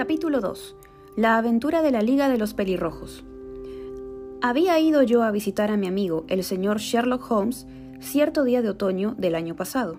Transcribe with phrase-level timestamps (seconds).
[0.00, 0.76] Capítulo 2.
[1.16, 3.22] La aventura de la Liga de los Pelirrojos.
[4.40, 7.66] Había ido yo a visitar a mi amigo, el señor Sherlock Holmes,
[8.00, 9.98] cierto día de otoño del año pasado,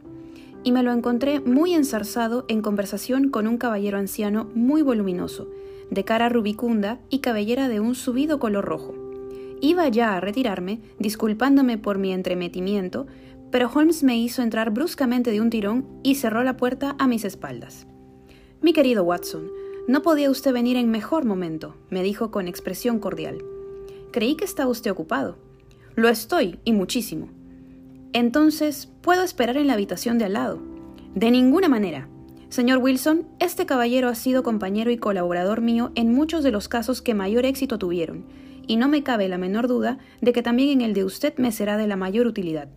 [0.64, 5.48] y me lo encontré muy ensarzado en conversación con un caballero anciano muy voluminoso,
[5.92, 8.96] de cara rubicunda y cabellera de un subido color rojo.
[9.62, 13.06] Iba ya a retirarme, disculpándome por mi entremetimiento,
[13.52, 17.24] pero Holmes me hizo entrar bruscamente de un tirón y cerró la puerta a mis
[17.24, 17.86] espaldas.
[18.64, 23.44] Mi querido Watson, no podía usted venir en mejor momento, me dijo con expresión cordial.
[24.12, 25.38] Creí que estaba usted ocupado.
[25.96, 27.30] Lo estoy, y muchísimo.
[28.14, 30.60] Entonces, ¿puedo esperar en la habitación de al lado?
[31.16, 32.08] De ninguna manera.
[32.50, 37.02] Señor Wilson, este caballero ha sido compañero y colaborador mío en muchos de los casos
[37.02, 38.26] que mayor éxito tuvieron,
[38.68, 41.52] y no me cabe la menor duda de que también en el de usted me
[41.52, 42.70] será de la mayor utilidad.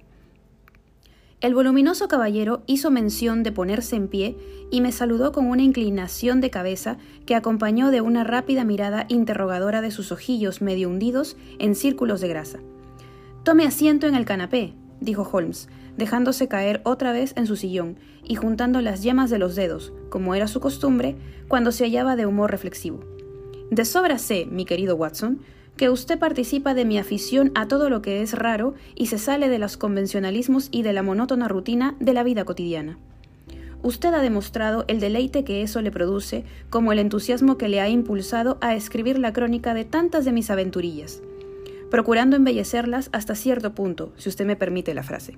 [1.44, 4.38] El voluminoso caballero hizo mención de ponerse en pie
[4.70, 6.96] y me saludó con una inclinación de cabeza
[7.26, 12.28] que acompañó de una rápida mirada interrogadora de sus ojillos medio hundidos en círculos de
[12.28, 12.60] grasa.
[13.42, 18.36] Tome asiento en el canapé, dijo Holmes, dejándose caer otra vez en su sillón y
[18.36, 21.14] juntando las yemas de los dedos, como era su costumbre,
[21.46, 23.00] cuando se hallaba de humor reflexivo.
[23.70, 25.40] De sobra sé, mi querido Watson,
[25.76, 29.48] que usted participa de mi afición a todo lo que es raro y se sale
[29.48, 32.98] de los convencionalismos y de la monótona rutina de la vida cotidiana.
[33.82, 37.88] Usted ha demostrado el deleite que eso le produce, como el entusiasmo que le ha
[37.88, 41.20] impulsado a escribir la crónica de tantas de mis aventurillas,
[41.90, 45.36] procurando embellecerlas hasta cierto punto, si usted me permite la frase.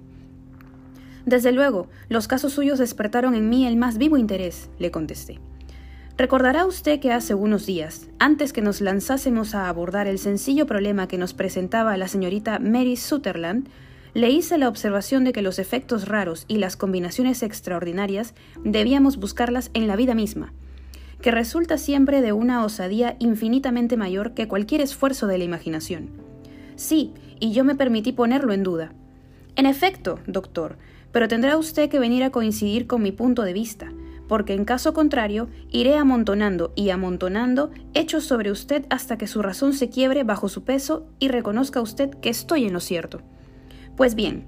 [1.24, 5.40] Desde luego, los casos suyos despertaron en mí el más vivo interés, le contesté.
[6.18, 11.08] Recordará usted que hace unos días, antes que nos lanzásemos a abordar el sencillo problema
[11.08, 13.68] que nos presentaba la señorita Mary Sutherland,
[14.14, 18.32] le hice la observación de que los efectos raros y las combinaciones extraordinarias
[18.64, 20.54] debíamos buscarlas en la vida misma,
[21.20, 26.08] que resulta siempre de una osadía infinitamente mayor que cualquier esfuerzo de la imaginación.
[26.76, 28.90] Sí, y yo me permití ponerlo en duda.
[29.54, 30.78] En efecto, doctor,
[31.12, 33.92] pero tendrá usted que venir a coincidir con mi punto de vista,
[34.28, 39.72] porque en caso contrario iré amontonando y amontonando hechos sobre usted hasta que su razón
[39.72, 43.22] se quiebre bajo su peso y reconozca usted que estoy en lo cierto.
[43.96, 44.46] Pues bien,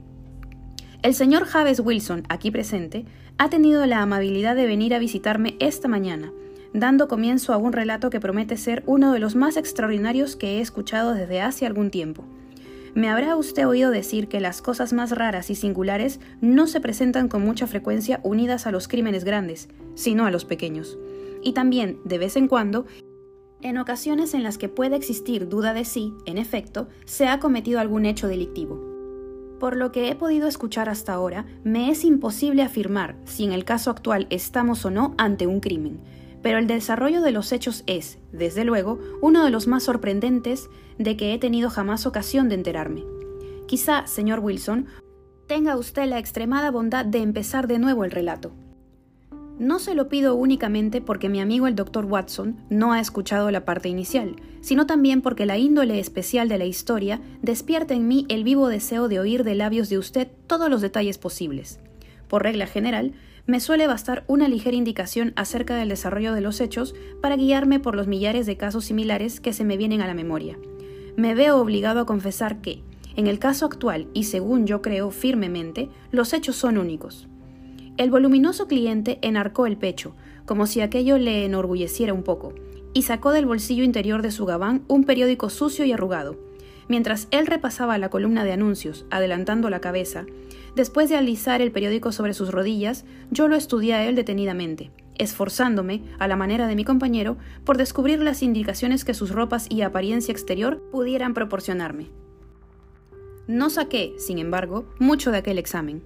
[1.02, 3.06] el señor Javes Wilson, aquí presente,
[3.38, 6.32] ha tenido la amabilidad de venir a visitarme esta mañana,
[6.74, 10.60] dando comienzo a un relato que promete ser uno de los más extraordinarios que he
[10.60, 12.24] escuchado desde hace algún tiempo.
[12.94, 17.28] Me habrá usted oído decir que las cosas más raras y singulares no se presentan
[17.28, 20.98] con mucha frecuencia unidas a los crímenes grandes, sino a los pequeños.
[21.42, 22.86] Y también, de vez en cuando,
[23.60, 27.80] en ocasiones en las que puede existir duda de si, en efecto, se ha cometido
[27.80, 28.80] algún hecho delictivo.
[29.58, 33.64] Por lo que he podido escuchar hasta ahora, me es imposible afirmar si en el
[33.64, 36.00] caso actual estamos o no ante un crimen,
[36.42, 41.16] pero el desarrollo de los hechos es, desde luego, uno de los más sorprendentes de
[41.16, 43.04] que he tenido jamás ocasión de enterarme.
[43.66, 44.86] Quizá, señor Wilson,
[45.46, 48.52] tenga usted la extremada bondad de empezar de nuevo el relato.
[49.58, 53.64] No se lo pido únicamente porque mi amigo el doctor Watson no ha escuchado la
[53.64, 58.44] parte inicial, sino también porque la índole especial de la historia despierta en mí el
[58.44, 61.80] vivo deseo de oír de labios de usted todos los detalles posibles.
[62.28, 63.14] Por regla general,
[63.46, 67.96] me suele bastar una ligera indicación acerca del desarrollo de los hechos para guiarme por
[67.96, 70.56] los millares de casos similares que se me vienen a la memoria.
[71.18, 72.80] Me veo obligado a confesar que,
[73.16, 77.26] en el caso actual y según yo creo firmemente, los hechos son únicos.
[77.96, 80.14] El voluminoso cliente enarcó el pecho,
[80.46, 82.54] como si aquello le enorgulleciera un poco,
[82.94, 86.38] y sacó del bolsillo interior de su gabán un periódico sucio y arrugado.
[86.86, 90.24] Mientras él repasaba la columna de anuncios, adelantando la cabeza,
[90.78, 96.02] Después de alisar el periódico sobre sus rodillas, yo lo estudié a él detenidamente, esforzándome,
[96.18, 100.32] a la manera de mi compañero, por descubrir las indicaciones que sus ropas y apariencia
[100.32, 102.10] exterior pudieran proporcionarme.
[103.46, 106.02] No saqué, sin embargo, mucho de aquel examen.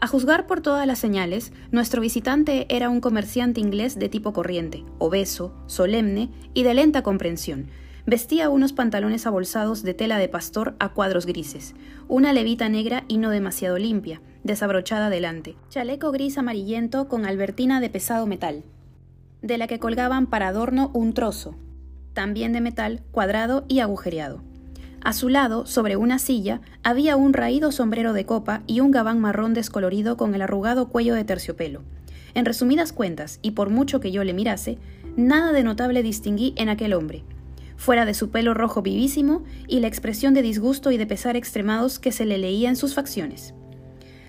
[0.00, 4.84] A juzgar por todas las señales, nuestro visitante era un comerciante inglés de tipo corriente,
[4.98, 7.68] obeso, solemne y de lenta comprensión,
[8.04, 11.74] Vestía unos pantalones abolsados de tela de pastor a cuadros grises,
[12.08, 17.90] una levita negra y no demasiado limpia, desabrochada delante, chaleco gris amarillento con albertina de
[17.90, 18.64] pesado metal,
[19.40, 21.54] de la que colgaban para adorno un trozo,
[22.12, 24.42] también de metal, cuadrado y agujereado.
[25.04, 29.20] A su lado, sobre una silla, había un raído sombrero de copa y un gabán
[29.20, 31.82] marrón descolorido con el arrugado cuello de terciopelo.
[32.34, 34.78] En resumidas cuentas, y por mucho que yo le mirase,
[35.16, 37.24] nada de notable distinguí en aquel hombre,
[37.76, 41.98] fuera de su pelo rojo vivísimo y la expresión de disgusto y de pesar extremados
[41.98, 43.54] que se le leía en sus facciones.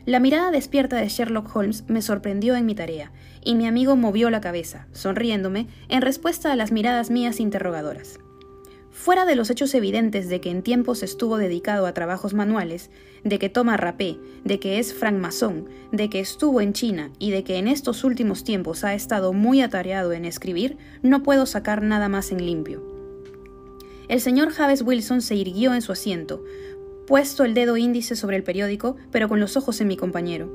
[0.05, 4.29] La mirada despierta de Sherlock Holmes me sorprendió en mi tarea, y mi amigo movió
[4.29, 8.19] la cabeza, sonriéndome, en respuesta a las miradas mías interrogadoras.
[8.91, 12.91] Fuera de los hechos evidentes de que en tiempos estuvo dedicado a trabajos manuales,
[13.23, 17.45] de que toma rapé, de que es francmasón, de que estuvo en China y de
[17.45, 22.09] que en estos últimos tiempos ha estado muy atareado en escribir, no puedo sacar nada
[22.09, 22.83] más en limpio.
[24.09, 26.43] El señor Javes Wilson se irguió en su asiento,
[27.07, 30.51] puesto el dedo índice sobre el periódico, pero con los ojos en mi compañero.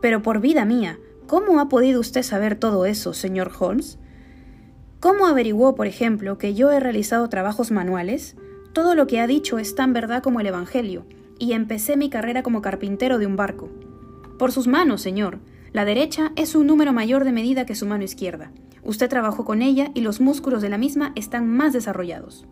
[0.00, 3.98] Pero por vida mía, ¿cómo ha podido usted saber todo eso, señor Holmes?
[5.00, 8.36] ¿Cómo averiguó, por ejemplo, que yo he realizado trabajos manuales?
[8.72, 11.06] Todo lo que ha dicho es tan verdad como el Evangelio,
[11.38, 13.70] y empecé mi carrera como carpintero de un barco.
[14.38, 15.38] Por sus manos, señor.
[15.72, 18.52] La derecha es un número mayor de medida que su mano izquierda.
[18.82, 22.46] Usted trabajó con ella y los músculos de la misma están más desarrollados.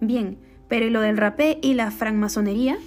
[0.00, 0.38] Bien,
[0.74, 2.78] pero ¿y lo del rapé y la francmasonería?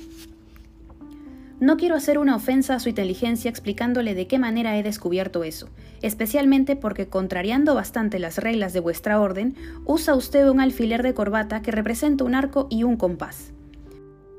[1.62, 5.70] No quiero hacer una ofensa a su inteligencia explicándole de qué manera he descubierto eso,
[6.02, 9.56] especialmente porque, contrariando bastante las reglas de vuestra orden,
[9.86, 13.54] usa usted un alfiler de corbata que representa un arco y un compás.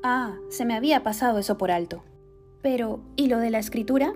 [0.03, 2.03] Ah, se me había pasado eso por alto.
[2.61, 4.13] Pero, ¿y lo de la escritura?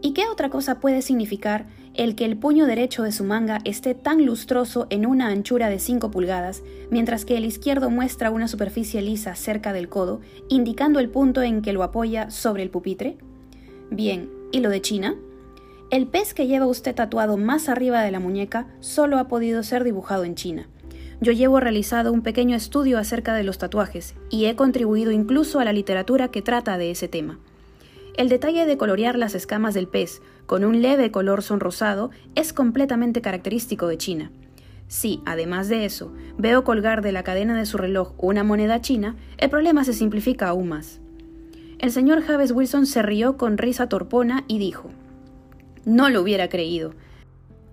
[0.00, 3.94] ¿Y qué otra cosa puede significar el que el puño derecho de su manga esté
[3.94, 9.00] tan lustroso en una anchura de 5 pulgadas, mientras que el izquierdo muestra una superficie
[9.00, 13.16] lisa cerca del codo, indicando el punto en que lo apoya sobre el pupitre?
[13.90, 15.14] Bien, ¿y lo de China?
[15.90, 19.84] El pez que lleva usted tatuado más arriba de la muñeca solo ha podido ser
[19.84, 20.68] dibujado en China.
[21.20, 25.64] Yo llevo realizado un pequeño estudio acerca de los tatuajes y he contribuido incluso a
[25.64, 27.38] la literatura que trata de ese tema.
[28.16, 33.20] El detalle de colorear las escamas del pez con un leve color sonrosado es completamente
[33.20, 34.30] característico de China.
[34.86, 39.16] Si, además de eso, veo colgar de la cadena de su reloj una moneda china,
[39.38, 41.00] el problema se simplifica aún más.
[41.80, 44.90] El señor Javes Wilson se rió con risa torpona y dijo,
[45.84, 46.94] No lo hubiera creído.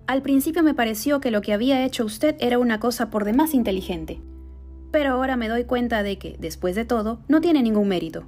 [0.08, 3.54] Al principio me pareció que lo que había hecho usted era una cosa por demás
[3.54, 4.20] inteligente,
[4.90, 8.24] pero ahora me doy cuenta de que, después de todo, no tiene ningún mérito.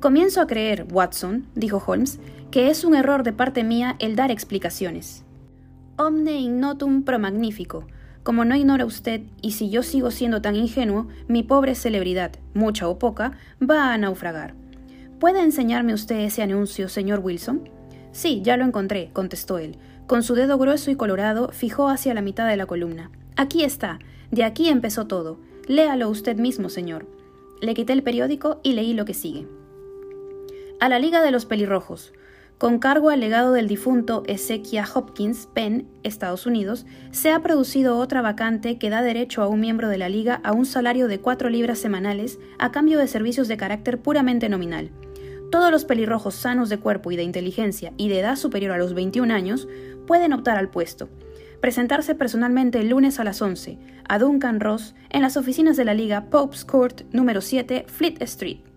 [0.00, 2.20] Comienzo a creer, Watson, dijo Holmes,
[2.50, 5.24] que es un error de parte mía el dar explicaciones.
[5.98, 7.86] Omne ignotum pro magnifico.
[8.22, 12.88] Como no ignora usted, y si yo sigo siendo tan ingenuo, mi pobre celebridad, mucha
[12.88, 13.32] o poca,
[13.62, 14.54] va a naufragar.
[15.18, 17.68] ¿Puede enseñarme usted ese anuncio, señor Wilson?
[18.10, 19.76] Sí, ya lo encontré, contestó él.
[20.06, 23.10] Con su dedo grueso y colorado fijó hacia la mitad de la columna.
[23.36, 23.98] Aquí está.
[24.30, 25.38] De aquí empezó todo.
[25.68, 27.06] Léalo usted mismo, señor.
[27.60, 29.46] Le quité el periódico y leí lo que sigue
[30.80, 32.12] a la Liga de los Pelirrojos.
[32.56, 38.22] Con cargo al legado del difunto Ezequiel Hopkins, Penn, Estados Unidos, se ha producido otra
[38.22, 41.50] vacante que da derecho a un miembro de la Liga a un salario de 4
[41.50, 44.90] libras semanales a cambio de servicios de carácter puramente nominal.
[45.50, 48.94] Todos los pelirrojos sanos de cuerpo y de inteligencia y de edad superior a los
[48.94, 49.68] 21 años
[50.06, 51.08] pueden optar al puesto.
[51.60, 53.78] Presentarse personalmente el lunes a las 11
[54.08, 58.69] a Duncan Ross en las oficinas de la Liga Pope's Court número 7, Fleet Street.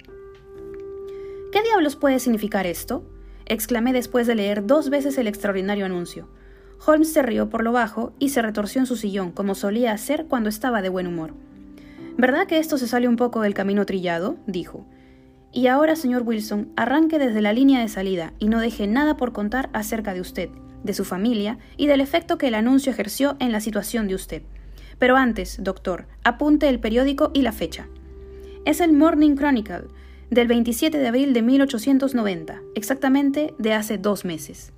[1.54, 3.04] ¿Qué diablos puede significar esto?
[3.46, 6.28] exclamé después de leer dos veces el extraordinario anuncio.
[6.84, 10.26] Holmes se rió por lo bajo y se retorció en su sillón, como solía hacer
[10.26, 11.36] cuando estaba de buen humor.
[12.18, 14.38] ¿Verdad que esto se sale un poco del camino trillado?
[14.48, 14.88] dijo.
[15.52, 19.32] Y ahora, señor Wilson, arranque desde la línea de salida y no deje nada por
[19.32, 20.50] contar acerca de usted,
[20.84, 24.42] de su familia y del efecto que el anuncio ejerció en la situación de usted.
[24.98, 27.88] Pero antes, doctor, apunte el periódico y la fecha.
[28.66, 29.90] Es el Morning Chronicle,
[30.34, 34.74] del 27 de abril de 1890, exactamente de hace dos meses.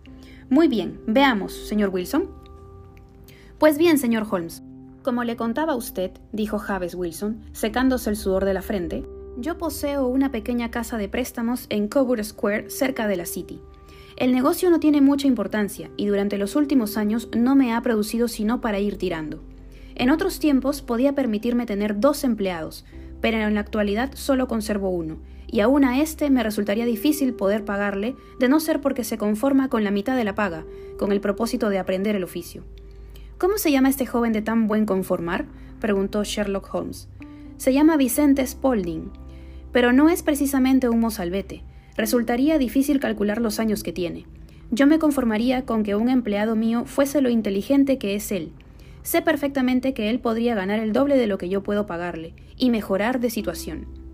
[0.50, 2.30] Muy bien, veamos, señor Wilson.
[3.58, 4.64] Pues bien, señor Holmes,
[5.02, 9.06] como le contaba a usted, dijo Javes Wilson, secándose el sudor de la frente,
[9.38, 13.62] yo poseo una pequeña casa de préstamos en Coburg Square, cerca de la City.
[14.18, 18.28] El negocio no tiene mucha importancia y durante los últimos años no me ha producido
[18.28, 19.44] sino para ir tirando.
[19.96, 22.86] En otros tiempos podía permitirme tener dos empleados,
[23.22, 27.66] pero en la actualidad solo conservo uno, y aún a este me resultaría difícil poder
[27.66, 30.66] pagarle, de no ser porque se conforma con la mitad de la paga,
[30.98, 32.64] con el propósito de aprender el oficio.
[33.38, 35.46] ¿Cómo se llama este joven de tan buen conformar?
[35.80, 37.10] preguntó Sherlock Holmes.
[37.58, 39.12] Se llama Vicente Spaulding,
[39.72, 41.64] pero no es precisamente un mozalbete.
[41.98, 44.26] Resultaría difícil calcular los años que tiene.
[44.72, 48.52] Yo me conformaría con que un empleado mío fuese lo inteligente que es él.
[49.04, 52.70] Sé perfectamente que él podría ganar el doble de lo que yo puedo pagarle, y
[52.70, 54.05] mejorar de situación.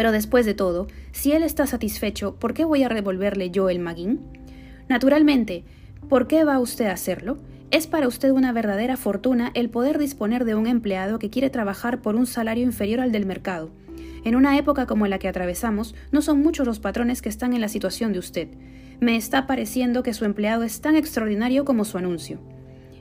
[0.00, 3.80] Pero después de todo, si él está satisfecho, ¿por qué voy a devolverle yo el
[3.80, 4.18] maguín?
[4.88, 5.62] Naturalmente,
[6.08, 7.36] ¿por qué va usted a hacerlo?
[7.70, 12.00] Es para usted una verdadera fortuna el poder disponer de un empleado que quiere trabajar
[12.00, 13.72] por un salario inferior al del mercado.
[14.24, 17.60] En una época como la que atravesamos, no son muchos los patrones que están en
[17.60, 18.48] la situación de usted.
[19.00, 22.40] Me está pareciendo que su empleado es tan extraordinario como su anuncio.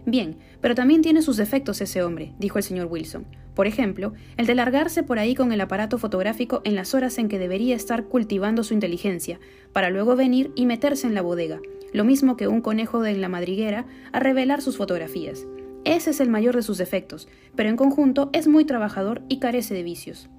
[0.05, 3.25] Bien, pero también tiene sus defectos ese hombre, dijo el señor Wilson.
[3.55, 7.27] Por ejemplo, el de largarse por ahí con el aparato fotográfico en las horas en
[7.27, 9.39] que debería estar cultivando su inteligencia,
[9.73, 11.59] para luego venir y meterse en la bodega,
[11.93, 15.45] lo mismo que un conejo de la madriguera, a revelar sus fotografías.
[15.85, 19.73] Ese es el mayor de sus defectos, pero en conjunto es muy trabajador y carece
[19.73, 20.29] de vicios.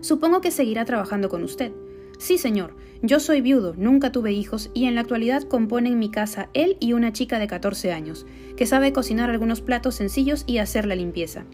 [0.00, 1.72] Supongo que seguirá trabajando con usted.
[2.18, 2.76] Sí, señor.
[3.02, 6.76] Yo soy viudo, nunca tuve hijos y en la actualidad compone en mi casa él
[6.80, 10.94] y una chica de 14 años, que sabe cocinar algunos platos sencillos y hacer la
[10.94, 11.44] limpieza.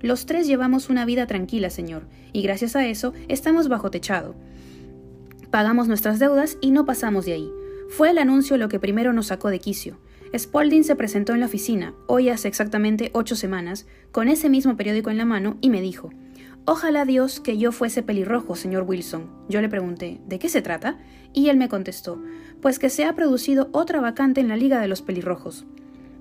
[0.00, 4.34] Los tres llevamos una vida tranquila, señor, y gracias a eso estamos bajo techado.
[5.50, 7.50] Pagamos nuestras deudas y no pasamos de ahí.
[7.88, 9.98] Fue el anuncio lo que primero nos sacó de quicio.
[10.36, 15.10] Spalding se presentó en la oficina, hoy hace exactamente ocho semanas, con ese mismo periódico
[15.10, 16.10] en la mano, y me dijo
[16.66, 19.30] Ojalá Dios que yo fuese pelirrojo, señor Wilson.
[19.48, 20.98] Yo le pregunté ¿De qué se trata?
[21.32, 22.22] Y él me contestó
[22.60, 25.64] Pues que se ha producido otra vacante en la Liga de los Pelirrojos.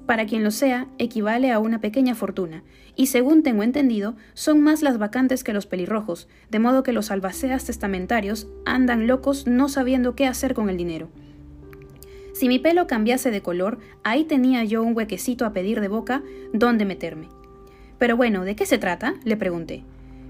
[0.05, 2.63] Para quien lo sea, equivale a una pequeña fortuna,
[2.97, 7.11] y según tengo entendido, son más las vacantes que los pelirrojos, de modo que los
[7.11, 11.07] albaceas testamentarios andan locos no sabiendo qué hacer con el dinero.
[12.33, 16.23] Si mi pelo cambiase de color, ahí tenía yo un huequecito a pedir de boca
[16.53, 17.29] donde meterme.
[17.99, 19.15] Pero bueno, ¿de qué se trata?
[19.23, 19.83] le pregunté.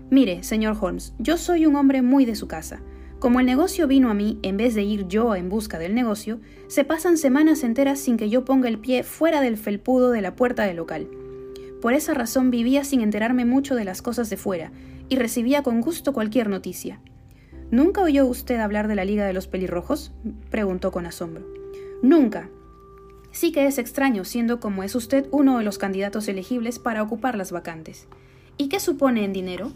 [0.10, 2.82] Mire, señor Holmes, yo soy un hombre muy de su casa.
[3.20, 6.40] Como el negocio vino a mí en vez de ir yo en busca del negocio,
[6.68, 10.36] se pasan semanas enteras sin que yo ponga el pie fuera del felpudo de la
[10.36, 11.08] puerta del local.
[11.82, 14.72] Por esa razón vivía sin enterarme mucho de las cosas de fuera,
[15.10, 17.00] y recibía con gusto cualquier noticia.
[17.72, 20.12] ¿Nunca oyó usted hablar de la Liga de los Pelirrojos?
[20.50, 21.46] preguntó con asombro.
[22.02, 22.50] Nunca.
[23.32, 27.36] Sí que es extraño, siendo como es usted uno de los candidatos elegibles para ocupar
[27.38, 28.08] las vacantes.
[28.58, 29.72] ¿Y qué supone en dinero?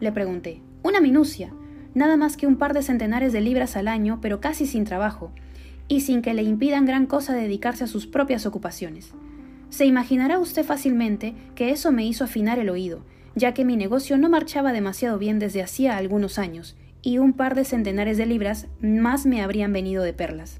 [0.00, 0.60] Le pregunté.
[0.82, 1.52] Una minucia
[1.94, 5.30] nada más que un par de centenares de libras al año, pero casi sin trabajo,
[5.88, 9.12] y sin que le impidan gran cosa dedicarse a sus propias ocupaciones.
[9.70, 14.18] Se imaginará usted fácilmente que eso me hizo afinar el oído, ya que mi negocio
[14.18, 18.66] no marchaba demasiado bien desde hacía algunos años, y un par de centenares de libras
[18.80, 20.58] más me habrían venido de perlas.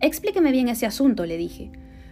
[0.00, 1.70] Explíqueme bien ese asunto, le dije.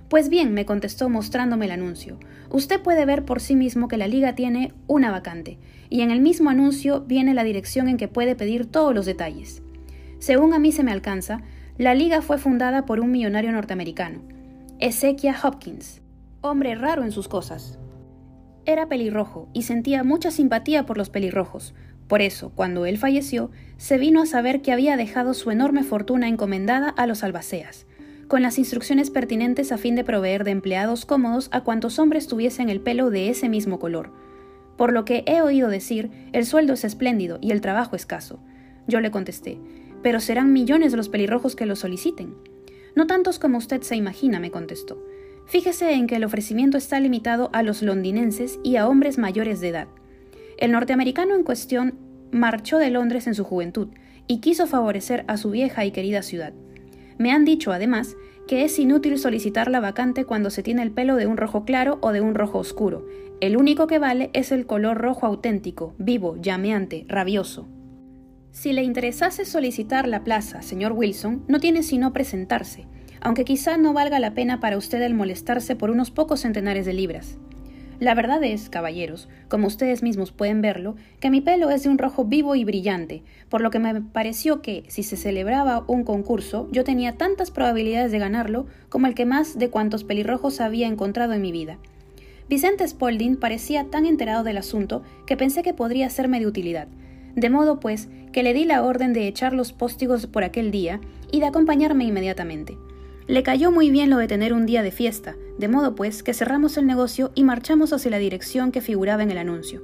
[0.09, 2.19] Pues bien, me contestó mostrándome el anuncio.
[2.51, 5.59] Usted puede ver por sí mismo que la liga tiene una vacante,
[5.91, 9.63] y en el mismo anuncio viene la dirección en que puede pedir todos los detalles.
[10.19, 11.43] Según a mí se me alcanza,
[11.77, 14.23] la liga fue fundada por un millonario norteamericano,
[14.81, 16.03] Ezekiel Hopkins,
[16.41, 17.79] hombre raro en sus cosas.
[18.65, 21.75] Era pelirrojo y sentía mucha simpatía por los pelirrojos.
[22.07, 26.29] Por eso, cuando él falleció, se vino a saber que había dejado su enorme fortuna
[26.29, 27.87] encomendada a los albaceas
[28.29, 32.69] con las instrucciones pertinentes a fin de proveer de empleados cómodos a cuantos hombres tuviesen
[32.69, 34.13] el pelo de ese mismo color.
[34.77, 38.39] Por lo que he oído decir, el sueldo es espléndido y el trabajo escaso.
[38.87, 39.59] Yo le contesté,
[40.03, 42.35] pero serán millones los pelirrojos que lo soliciten.
[42.95, 45.03] No tantos como usted se imagina, me contestó.
[45.47, 49.69] Fíjese en que el ofrecimiento está limitado a los londinenses y a hombres mayores de
[49.69, 49.89] edad.
[50.59, 51.99] El norteamericano en cuestión
[52.33, 53.89] marchó de Londres en su juventud
[54.27, 56.53] y quiso favorecer a su vieja y querida ciudad.
[57.17, 58.17] Me han dicho, además,
[58.47, 61.99] que es inútil solicitar la vacante cuando se tiene el pelo de un rojo claro
[62.01, 63.07] o de un rojo oscuro.
[63.41, 67.69] El único que vale es el color rojo auténtico, vivo, llameante, rabioso.
[68.51, 72.87] Si le interesase solicitar la plaza, señor Wilson, no tiene sino presentarse,
[73.21, 76.93] aunque quizá no valga la pena para usted el molestarse por unos pocos centenares de
[76.93, 77.39] libras.
[78.01, 81.99] La verdad es, caballeros, como ustedes mismos pueden verlo, que mi pelo es de un
[81.99, 86.69] rojo vivo y brillante, por lo que me pareció que, si se celebraba un concurso,
[86.71, 91.33] yo tenía tantas probabilidades de ganarlo como el que más de cuantos pelirrojos había encontrado
[91.33, 91.79] en mi vida.
[92.49, 96.87] Vicente Spaulding parecía tan enterado del asunto que pensé que podría serme de utilidad,
[97.37, 101.01] de modo pues que le di la orden de echar los póstigos por aquel día
[101.31, 102.79] y de acompañarme inmediatamente.
[103.27, 106.33] Le cayó muy bien lo de tener un día de fiesta, de modo pues que
[106.33, 109.83] cerramos el negocio y marchamos hacia la dirección que figuraba en el anuncio.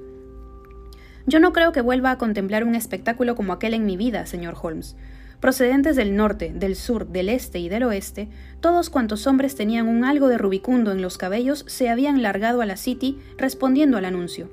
[1.27, 4.55] Yo no creo que vuelva a contemplar un espectáculo como aquel en mi vida, señor
[4.61, 4.97] Holmes.
[5.41, 8.29] Procedentes del norte, del sur, del este y del oeste,
[8.61, 12.67] todos cuantos hombres tenían un algo de rubicundo en los cabellos se habían largado a
[12.67, 14.49] la City respondiendo al anuncio.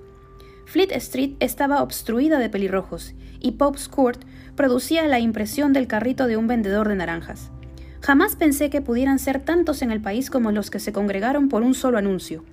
[0.71, 4.21] Fleet Street estaba obstruida de pelirrojos, y Pope's Court
[4.55, 7.51] producía la impresión del carrito de un vendedor de naranjas.
[7.99, 11.63] Jamás pensé que pudieran ser tantos en el país como los que se congregaron por
[11.63, 12.45] un solo anuncio.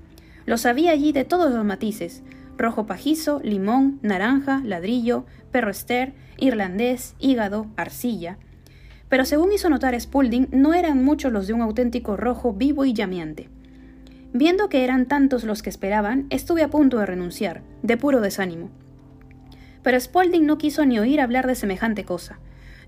[0.46, 2.24] Los había allí de todos los matices,
[2.56, 8.36] rojo pajizo, limón, naranja, ladrillo, perro ester, irlandés, hígado, arcilla.
[9.08, 12.94] Pero según hizo notar Spaulding, no eran muchos los de un auténtico rojo vivo y
[12.94, 13.48] llameante.
[14.32, 18.70] Viendo que eran tantos los que esperaban, estuve a punto de renunciar, de puro desánimo.
[19.82, 22.38] pero Spaulding no quiso ni oír hablar de semejante cosa.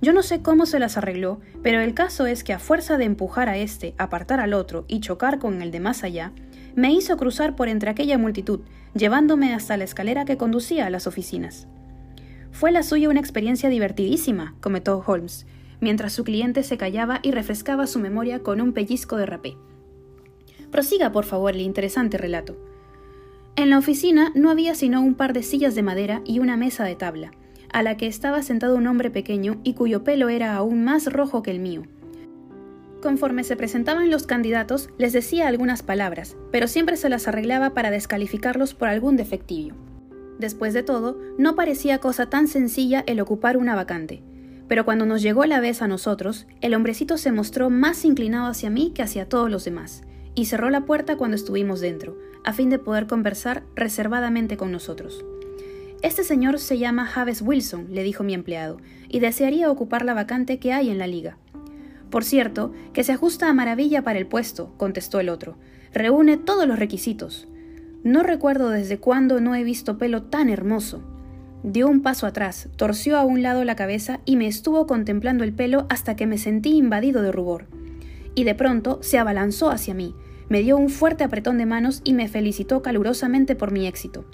[0.03, 3.05] Yo no sé cómo se las arregló, pero el caso es que a fuerza de
[3.05, 6.33] empujar a este, apartar al otro y chocar con el de más allá,
[6.75, 8.61] me hizo cruzar por entre aquella multitud,
[8.95, 11.69] llevándome hasta la escalera que conducía a las oficinas.
[12.51, 15.47] Fue la suya una experiencia divertidísima, comentó Holmes,
[15.81, 19.57] mientras su cliente se callaba y refrescaba su memoria con un pellizco de rapé.
[20.71, 22.57] Prosiga, por favor, el interesante relato.
[23.57, 26.85] En la oficina no había sino un par de sillas de madera y una mesa
[26.85, 27.33] de tabla,
[27.73, 31.43] a la que estaba sentado un hombre pequeño y cuyo pelo era aún más rojo
[31.43, 31.83] que el mío.
[33.03, 37.91] Conforme se presentaban los candidatos, les decía algunas palabras, pero siempre se las arreglaba para
[37.91, 39.75] descalificarlos por algún defectillo.
[40.39, 44.23] Después de todo, no parecía cosa tan sencilla el ocupar una vacante.
[44.69, 48.71] Pero cuando nos llegó la vez a nosotros, el hombrecito se mostró más inclinado hacia
[48.71, 50.03] mí que hacia todos los demás,
[50.35, 55.25] y cerró la puerta cuando estuvimos dentro, a fin de poder conversar reservadamente con nosotros.
[56.03, 60.59] Este señor se llama Javes Wilson, le dijo mi empleado, y desearía ocupar la vacante
[60.59, 61.37] que hay en la liga.
[62.11, 65.57] Por cierto, que se ajusta a maravilla para el puesto, contestó el otro.
[65.93, 67.49] Reúne todos los requisitos.
[68.03, 71.03] No recuerdo desde cuándo no he visto pelo tan hermoso.
[71.63, 75.53] Dio un paso atrás, torció a un lado la cabeza y me estuvo contemplando el
[75.53, 77.67] pelo hasta que me sentí invadido de rubor.
[78.35, 80.15] Y de pronto se abalanzó hacia mí,
[80.51, 84.25] me dio un fuerte apretón de manos y me felicitó calurosamente por mi éxito.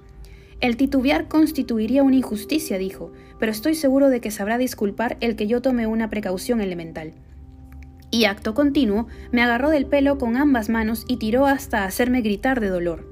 [0.60, 5.46] El titubear constituiría una injusticia, dijo, pero estoy seguro de que sabrá disculpar el que
[5.46, 7.12] yo tome una precaución elemental.
[8.10, 12.60] Y acto continuo, me agarró del pelo con ambas manos y tiró hasta hacerme gritar
[12.60, 13.06] de dolor.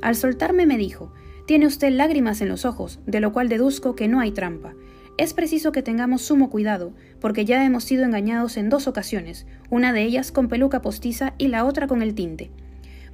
[0.00, 1.12] Al soltarme me dijo,
[1.46, 4.74] Tiene usted lágrimas en los ojos, de lo cual deduzco que no hay trampa.
[5.16, 9.92] Es preciso que tengamos sumo cuidado, porque ya hemos sido engañados en dos ocasiones, una
[9.92, 12.50] de ellas con peluca postiza y la otra con el tinte.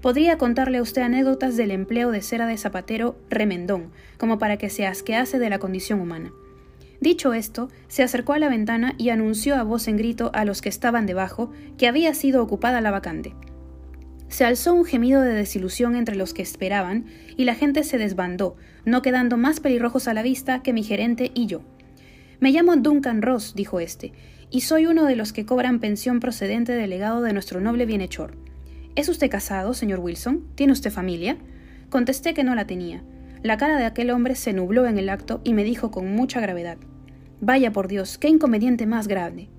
[0.01, 4.71] Podría contarle a usted anécdotas del empleo de cera de zapatero remendón, como para que
[4.71, 6.33] se asquease de la condición humana.
[7.03, 10.63] Dicho esto, se acercó a la ventana y anunció a voz en grito a los
[10.63, 13.35] que estaban debajo que había sido ocupada la vacante.
[14.29, 18.57] Se alzó un gemido de desilusión entre los que esperaban y la gente se desbandó,
[18.87, 21.63] no quedando más pelirrojos a la vista que mi gerente y yo.
[22.41, 24.15] Me llamo Duncan Ross, dijo este,
[24.51, 28.35] y soy uno de los que cobran pensión procedente del legado de nuestro noble bienhechor.
[28.97, 30.47] ¿Es usted casado, señor Wilson?
[30.55, 31.37] ¿Tiene usted familia?
[31.91, 33.03] Contesté que no la tenía.
[33.43, 36.41] La cara de aquel hombre se nubló en el acto y me dijo con mucha
[36.41, 36.79] gravedad
[37.43, 39.51] Vaya por Dios, qué inconveniente más grave.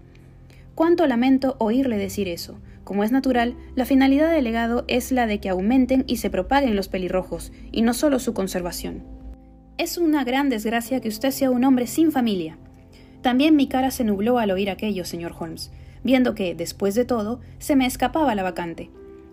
[0.74, 2.58] Cuánto lamento oírle decir eso.
[2.84, 6.76] Como es natural, la finalidad del legado es la de que aumenten y se propaguen
[6.76, 9.04] los pelirrojos, y no solo su conservación.
[9.78, 12.58] Es una gran desgracia que usted sea un hombre sin familia.
[13.22, 15.72] También mi cara se nubló al oír aquello, señor Holmes,
[16.04, 18.90] viendo que, después de todo, se me escapaba la vacante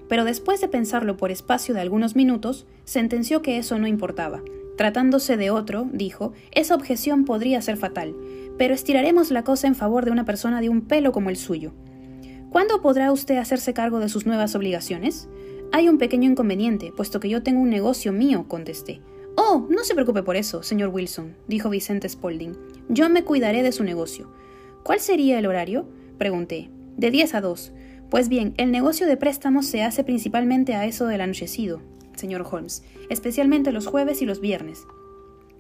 [0.09, 4.43] pero después de pensarlo por espacio de algunos minutos, sentenció que eso no importaba.
[4.77, 8.15] Tratándose de otro, dijo, esa objeción podría ser fatal,
[8.57, 11.73] pero estiraremos la cosa en favor de una persona de un pelo como el suyo.
[12.51, 15.29] ¿Cuándo podrá usted hacerse cargo de sus nuevas obligaciones?
[15.73, 19.03] Hay un pequeño inconveniente, puesto que yo tengo un negocio mío, contesté.
[19.37, 22.57] Oh, no se preocupe por eso, señor Wilson, dijo Vicente Spaulding.
[22.89, 24.31] Yo me cuidaré de su negocio.
[24.83, 25.87] ¿Cuál sería el horario?
[26.17, 26.71] pregunté.
[26.97, 27.73] De diez a dos.
[28.11, 31.83] Pues bien, el negocio de préstamos se hace principalmente a eso del anochecido,
[32.17, 34.87] señor Holmes, especialmente los jueves y los viernes,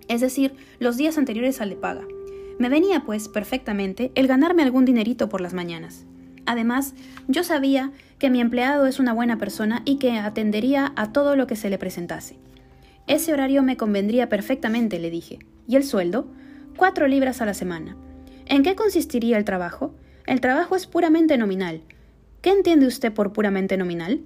[0.08, 2.06] es decir, los días anteriores al de paga.
[2.58, 6.06] Me venía, pues, perfectamente el ganarme algún dinerito por las mañanas.
[6.46, 6.94] Además,
[7.28, 11.46] yo sabía que mi empleado es una buena persona y que atendería a todo lo
[11.46, 12.38] que se le presentase.
[13.06, 15.38] Ese horario me convendría perfectamente, le dije.
[15.68, 16.26] ¿Y el sueldo?
[16.78, 17.96] Cuatro libras a la semana.
[18.46, 19.94] ¿En qué consistiría el trabajo?
[20.26, 21.82] El trabajo es puramente nominal,
[22.40, 24.20] ¿Qué entiende usted por puramente nominal?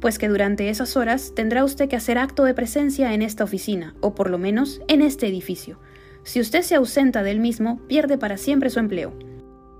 [0.00, 3.94] Pues que durante esas horas tendrá usted que hacer acto de presencia en esta oficina,
[4.02, 5.80] o por lo menos en este edificio.
[6.22, 9.14] Si usted se ausenta del mismo, pierde para siempre su empleo.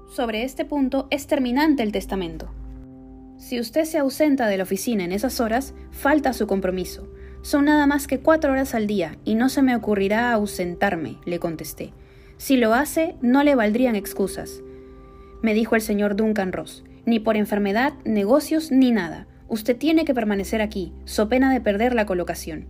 [0.08, 2.48] Sobre este punto es terminante el testamento.
[3.36, 7.06] Si usted se ausenta de la oficina en esas horas, falta su compromiso.
[7.42, 11.38] Son nada más que cuatro horas al día, y no se me ocurrirá ausentarme, le
[11.38, 11.92] contesté.
[12.38, 14.62] Si lo hace, no le valdrían excusas.
[15.42, 19.26] Me dijo el señor Duncan Ross ni por enfermedad, negocios, ni nada.
[19.48, 22.66] Usted tiene que permanecer aquí, so pena de perder la colocación.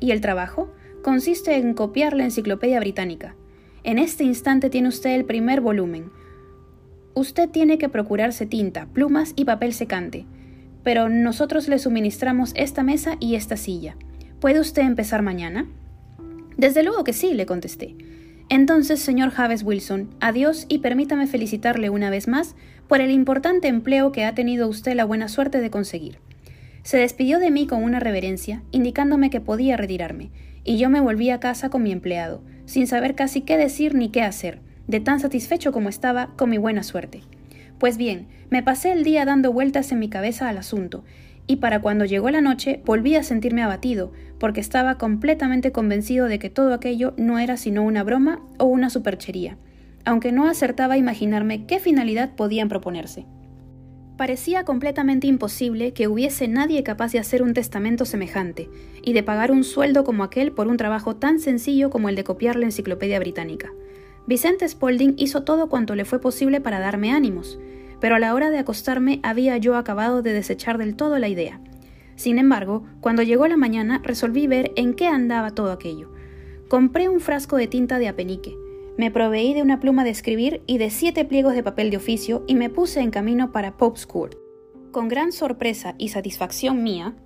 [0.00, 0.72] ¿Y el trabajo?
[1.02, 3.36] Consiste en copiar la enciclopedia británica.
[3.84, 6.10] En este instante tiene usted el primer volumen.
[7.12, 10.24] Usted tiene que procurarse tinta, plumas y papel secante.
[10.82, 13.96] Pero nosotros le suministramos esta mesa y esta silla.
[14.40, 15.68] ¿Puede usted empezar mañana?
[16.56, 17.94] Desde luego que sí, le contesté.
[18.48, 22.54] Entonces, señor Javes Wilson, adiós y permítame felicitarle una vez más
[22.88, 26.18] por el importante empleo que ha tenido usted la buena suerte de conseguir.
[26.82, 30.30] Se despidió de mí con una reverencia, indicándome que podía retirarme,
[30.64, 34.10] y yo me volví a casa con mi empleado, sin saber casi qué decir ni
[34.10, 37.22] qué hacer, de tan satisfecho como estaba con mi buena suerte.
[37.78, 41.02] Pues bien, me pasé el día dando vueltas en mi cabeza al asunto,
[41.48, 46.38] y para cuando llegó la noche volví a sentirme abatido, porque estaba completamente convencido de
[46.38, 49.58] que todo aquello no era sino una broma o una superchería,
[50.04, 53.26] aunque no acertaba a imaginarme qué finalidad podían proponerse.
[54.16, 58.70] Parecía completamente imposible que hubiese nadie capaz de hacer un testamento semejante
[59.02, 62.22] y de pagar un sueldo como aquel por un trabajo tan sencillo como el de
[62.22, 63.72] copiar la enciclopedia británica.
[64.28, 67.58] Vicente Spalding hizo todo cuanto le fue posible para darme ánimos,
[68.04, 71.62] pero a la hora de acostarme había yo acabado de desechar del todo la idea.
[72.16, 76.12] Sin embargo, cuando llegó la mañana resolví ver en qué andaba todo aquello.
[76.68, 78.58] Compré un frasco de tinta de apenique,
[78.98, 82.44] me proveí de una pluma de escribir y de siete pliegos de papel de oficio
[82.46, 84.36] y me puse en camino para Pope's Court.
[84.92, 87.16] Con gran sorpresa y satisfacción mía,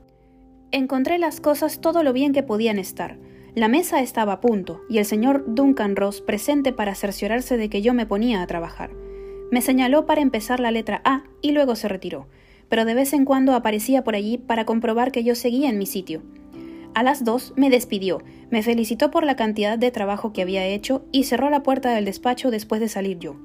[0.70, 3.18] encontré las cosas todo lo bien que podían estar.
[3.56, 7.82] La mesa estaba a punto y el señor Duncan Ross presente para cerciorarse de que
[7.82, 8.92] yo me ponía a trabajar.
[9.50, 12.26] Me señaló para empezar la letra A y luego se retiró,
[12.68, 15.86] pero de vez en cuando aparecía por allí para comprobar que yo seguía en mi
[15.86, 16.22] sitio.
[16.94, 21.04] A las dos me despidió, me felicitó por la cantidad de trabajo que había hecho
[21.12, 23.36] y cerró la puerta del despacho después de salir yo.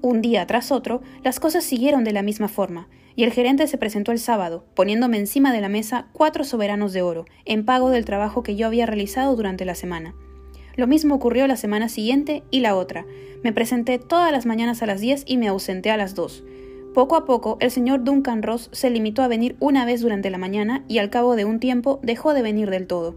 [0.00, 3.78] Un día tras otro, las cosas siguieron de la misma forma, y el gerente se
[3.78, 8.04] presentó el sábado, poniéndome encima de la mesa cuatro soberanos de oro, en pago del
[8.04, 10.14] trabajo que yo había realizado durante la semana.
[10.76, 13.04] Lo mismo ocurrió la semana siguiente y la otra.
[13.42, 16.44] Me presenté todas las mañanas a las diez y me ausenté a las dos.
[16.94, 20.38] Poco a poco, el señor Duncan Ross se limitó a venir una vez durante la
[20.38, 23.16] mañana y al cabo de un tiempo dejó de venir del todo.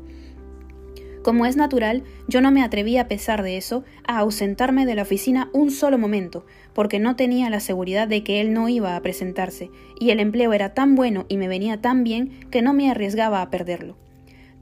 [1.25, 5.01] Como es natural, yo no me atreví a pesar de eso a ausentarme de la
[5.01, 9.01] oficina un solo momento, porque no tenía la seguridad de que él no iba a
[9.01, 12.91] presentarse, y el empleo era tan bueno y me venía tan bien que no me
[12.91, 13.97] arriesgaba a perderlo.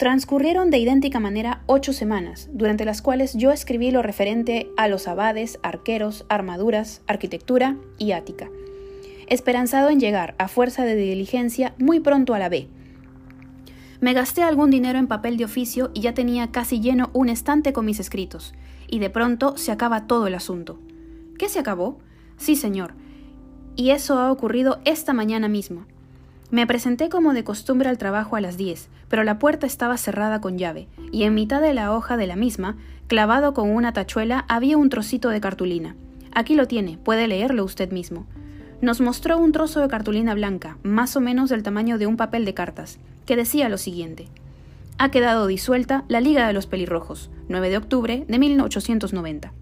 [0.03, 5.07] Transcurrieron de idéntica manera ocho semanas, durante las cuales yo escribí lo referente a los
[5.07, 8.49] abades, arqueros, armaduras, arquitectura y ática
[9.27, 12.67] esperanzado en llegar, a fuerza de diligencia, muy pronto a la B.
[14.01, 17.71] Me gasté algún dinero en papel de oficio y ya tenía casi lleno un estante
[17.71, 18.53] con mis escritos,
[18.89, 20.81] y de pronto se acaba todo el asunto.
[21.39, 21.97] ¿Qué se acabó?
[22.35, 22.93] Sí, señor.
[23.77, 25.85] Y eso ha ocurrido esta mañana mismo.
[26.53, 30.39] Me presenté como de costumbre al trabajo a las diez, pero la puerta estaba cerrada
[30.39, 34.45] con llave, y en mitad de la hoja de la misma, clavado con una tachuela,
[34.47, 35.95] había un trocito de cartulina.
[36.31, 38.25] Aquí lo tiene, puede leerlo usted mismo
[38.83, 42.43] nos mostró un trozo de cartulina blanca, más o menos del tamaño de un papel
[42.43, 44.27] de cartas, que decía lo siguiente.
[44.97, 49.53] Ha quedado disuelta la Liga de los Pelirrojos, 9 de octubre de 1890.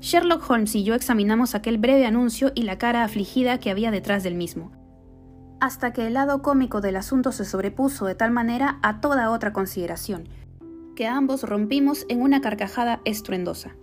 [0.00, 4.22] Sherlock Holmes y yo examinamos aquel breve anuncio y la cara afligida que había detrás
[4.22, 4.70] del mismo,
[5.60, 9.52] hasta que el lado cómico del asunto se sobrepuso de tal manera a toda otra
[9.52, 10.28] consideración,
[10.94, 13.74] que ambos rompimos en una carcajada estruendosa.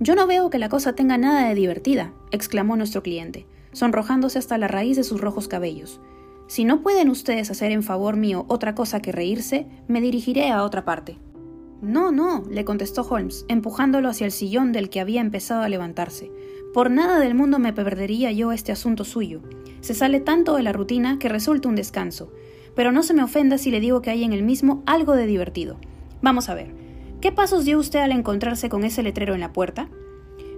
[0.00, 4.58] Yo no veo que la cosa tenga nada de divertida, exclamó nuestro cliente, sonrojándose hasta
[4.58, 6.00] la raíz de sus rojos cabellos.
[6.46, 10.62] Si no pueden ustedes hacer en favor mío otra cosa que reírse, me dirigiré a
[10.62, 11.18] otra parte.
[11.82, 16.30] No, no, le contestó Holmes, empujándolo hacia el sillón del que había empezado a levantarse.
[16.74, 19.40] Por nada del mundo me perdería yo este asunto suyo.
[19.80, 22.32] Se sale tanto de la rutina que resulta un descanso.
[22.74, 25.26] Pero no se me ofenda si le digo que hay en el mismo algo de
[25.26, 25.78] divertido.
[26.20, 26.74] Vamos a ver.
[27.20, 29.88] ¿Qué pasos dio usted al encontrarse con ese letrero en la puerta?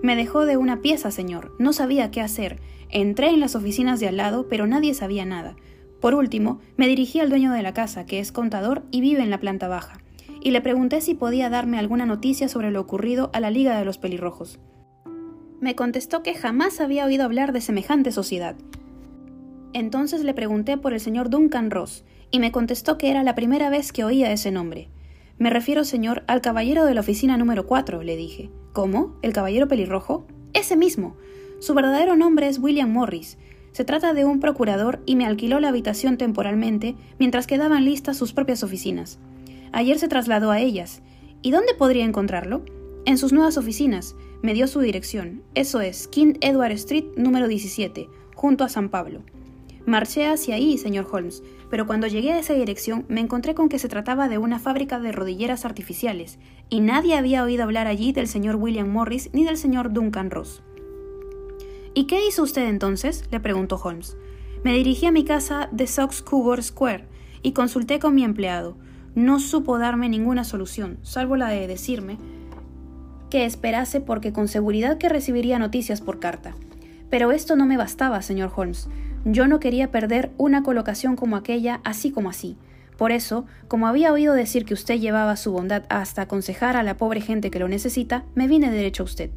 [0.03, 1.55] Me dejó de una pieza, señor.
[1.59, 2.59] No sabía qué hacer.
[2.91, 5.57] Entré en las oficinas de al lado, pero nadie sabía nada.
[6.01, 9.31] Por último, me dirigí al dueño de la casa, que es contador y vive en
[9.31, 10.01] la planta baja,
[10.41, 13.85] y le pregunté si podía darme alguna noticia sobre lo ocurrido a la Liga de
[13.85, 14.59] los Pelirrojos.
[15.61, 18.57] Me contestó que jamás había oído hablar de semejante sociedad.
[19.73, 23.71] Entonces le pregunté por el señor Duncan Ross, y me contestó que era la primera
[23.71, 24.89] vez que oía ese nombre.
[25.39, 28.51] Me refiero, señor, al caballero de la oficina número 4, le dije.
[28.73, 29.17] ¿Cómo?
[29.23, 30.27] ¿El caballero pelirrojo?
[30.53, 31.17] Ese mismo.
[31.61, 33.37] Su verdadero nombre es William Morris.
[33.73, 38.33] Se trata de un procurador y me alquiló la habitación temporalmente mientras quedaban listas sus
[38.33, 39.19] propias oficinas.
[39.73, 41.03] Ayer se trasladó a ellas.
[41.43, 42.65] ¿Y dónde podría encontrarlo?
[43.05, 44.17] En sus nuevas oficinas.
[44.43, 45.43] Me dio su dirección.
[45.55, 49.21] Eso es, King Edward Street número 17, junto a San Pablo.
[49.85, 53.79] Marché hacia ahí, señor Holmes, pero cuando llegué a esa dirección me encontré con que
[53.79, 56.39] se trataba de una fábrica de rodilleras artificiales,
[56.71, 60.63] y nadie había oído hablar allí del señor William Morris ni del señor Duncan Ross.
[61.93, 63.25] ¿Y qué hizo usted entonces?
[63.31, 64.17] le preguntó Holmes.
[64.65, 67.05] Me dirigí a mi casa de Sox Cougar Square
[67.43, 68.77] y consulté con mi empleado.
[69.15, 72.17] No supo darme ninguna solución, salvo la de decirme
[73.31, 76.55] que esperase porque con seguridad que recibiría noticias por carta.
[77.09, 78.89] Pero esto no me bastaba, señor Holmes.
[79.25, 82.57] Yo no quería perder una colocación como aquella así como así.
[82.97, 86.97] Por eso, como había oído decir que usted llevaba su bondad hasta aconsejar a la
[86.97, 89.31] pobre gente que lo necesita, me vine derecho a usted.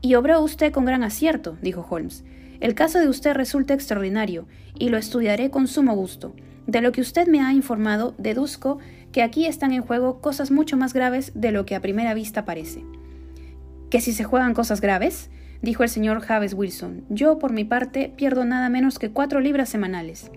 [0.00, 2.24] Y obró usted con gran acierto, dijo Holmes.
[2.60, 4.46] El caso de usted resulta extraordinario,
[4.78, 6.34] y lo estudiaré con sumo gusto.
[6.66, 8.78] De lo que usted me ha informado, deduzco
[9.12, 12.44] que aquí están en juego cosas mucho más graves de lo que a primera vista
[12.44, 12.84] parece.
[13.94, 15.30] ¿Que si se juegan cosas graves?
[15.62, 17.04] dijo el señor Javes Wilson.
[17.10, 20.32] Yo, por mi parte, pierdo nada menos que cuatro libras semanales.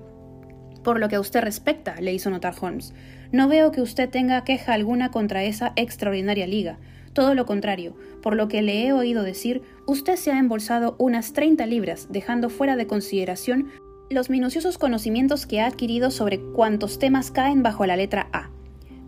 [0.84, 2.93] Por lo que a usted respecta, le hizo notar Holmes,
[3.32, 6.78] no veo que usted tenga queja alguna contra esa extraordinaria liga.
[7.13, 11.34] Todo lo contrario, por lo que le he oído decir, usted se ha embolsado unas
[11.34, 13.70] 30 libras, dejando fuera de consideración
[14.12, 18.52] los minuciosos conocimientos que ha adquirido sobre cuántos temas caen bajo la letra A.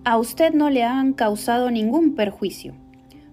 [0.05, 2.73] A usted no le han causado ningún perjuicio.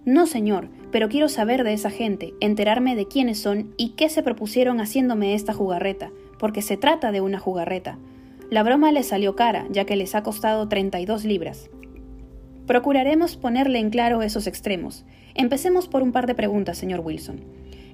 [0.04, 4.22] No, señor, pero quiero saber de esa gente, enterarme de quiénes son y qué se
[4.22, 7.98] propusieron haciéndome esta jugarreta, porque se trata de una jugarreta.
[8.48, 11.68] La broma le salió cara, ya que les ha costado 32 libras.
[12.66, 15.04] Procuraremos ponerle en claro esos extremos.
[15.34, 17.44] Empecemos por un par de preguntas, señor Wilson.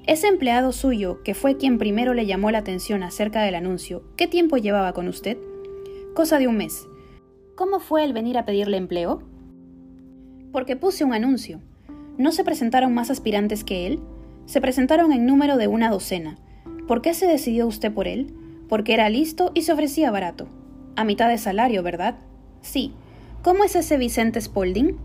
[0.06, 4.28] Ese empleado suyo, que fue quien primero le llamó la atención acerca del anuncio, ¿qué
[4.28, 5.38] tiempo llevaba con usted?
[6.14, 6.86] Cosa de un mes.
[7.56, 9.24] ¿Cómo fue el venir a pedirle empleo?
[10.52, 11.60] Porque puse un anuncio.
[12.18, 14.00] ¿No se presentaron más aspirantes que él?
[14.46, 16.36] Se presentaron en número de una docena.
[16.86, 18.34] ¿Por qué se decidió usted por él?
[18.68, 20.46] Porque era listo y se ofrecía barato.
[20.94, 22.16] A mitad de salario, ¿verdad?
[22.60, 22.92] Sí.
[23.42, 24.96] ¿Cómo es ese Vicente Spaulding?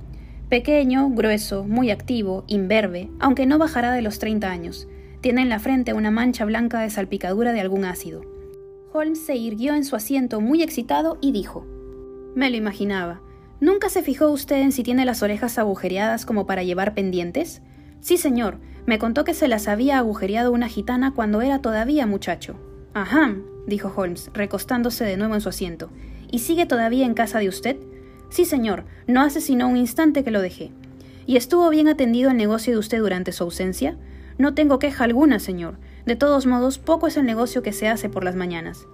[0.49, 4.87] Pequeño, grueso, muy activo, imberbe, aunque no bajará de los 30 años.
[5.21, 8.21] Tiene en la frente una mancha blanca de salpicadura de algún ácido.
[8.93, 11.65] Holmes se irguió en su asiento muy excitado y dijo:
[12.35, 13.21] Me lo imaginaba.
[13.59, 17.61] ¿Nunca se fijó usted en si tiene las orejas agujereadas como para llevar pendientes?
[18.01, 18.59] Sí, señor.
[18.85, 22.55] Me contó que se las había agujereado una gitana cuando era todavía muchacho.
[22.93, 25.89] Ajá, dijo Holmes, recostándose de nuevo en su asiento.
[26.31, 27.77] ¿Y sigue todavía en casa de usted?
[28.29, 28.85] Sí, señor.
[29.07, 30.71] No hace sino un instante que lo dejé.
[31.25, 33.97] ¿Y estuvo bien atendido el negocio de usted durante su ausencia?
[34.37, 35.79] No tengo queja alguna, señor.
[36.05, 38.85] De todos modos, poco es el negocio que se hace por las mañanas.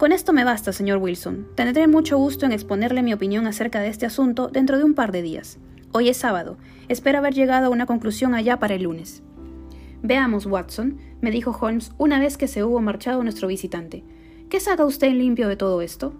[0.00, 1.48] Con esto me basta, señor Wilson.
[1.54, 5.12] Tendré mucho gusto en exponerle mi opinión acerca de este asunto dentro de un par
[5.12, 5.58] de días.
[5.92, 6.56] Hoy es sábado.
[6.88, 9.22] Espero haber llegado a una conclusión allá para el lunes.
[10.02, 14.02] Veamos, Watson, me dijo Holmes una vez que se hubo marchado nuestro visitante.
[14.48, 16.14] ¿Qué saca usted en limpio de todo esto?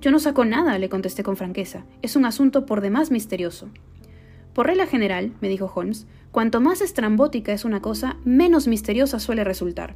[0.00, 1.84] Yo no saco nada, le contesté con franqueza.
[2.00, 3.68] Es un asunto por demás misterioso.
[4.54, 9.44] Por regla general, me dijo Holmes, cuanto más estrambótica es una cosa, menos misteriosa suele
[9.44, 9.94] resultar.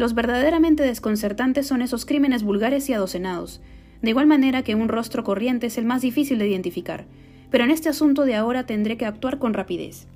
[0.00, 3.60] Los verdaderamente desconcertantes son esos crímenes vulgares y adocenados,
[4.00, 7.04] de igual manera que un rostro corriente es el más difícil de identificar,
[7.50, 10.06] pero en este asunto de ahora tendré que actuar con rapidez.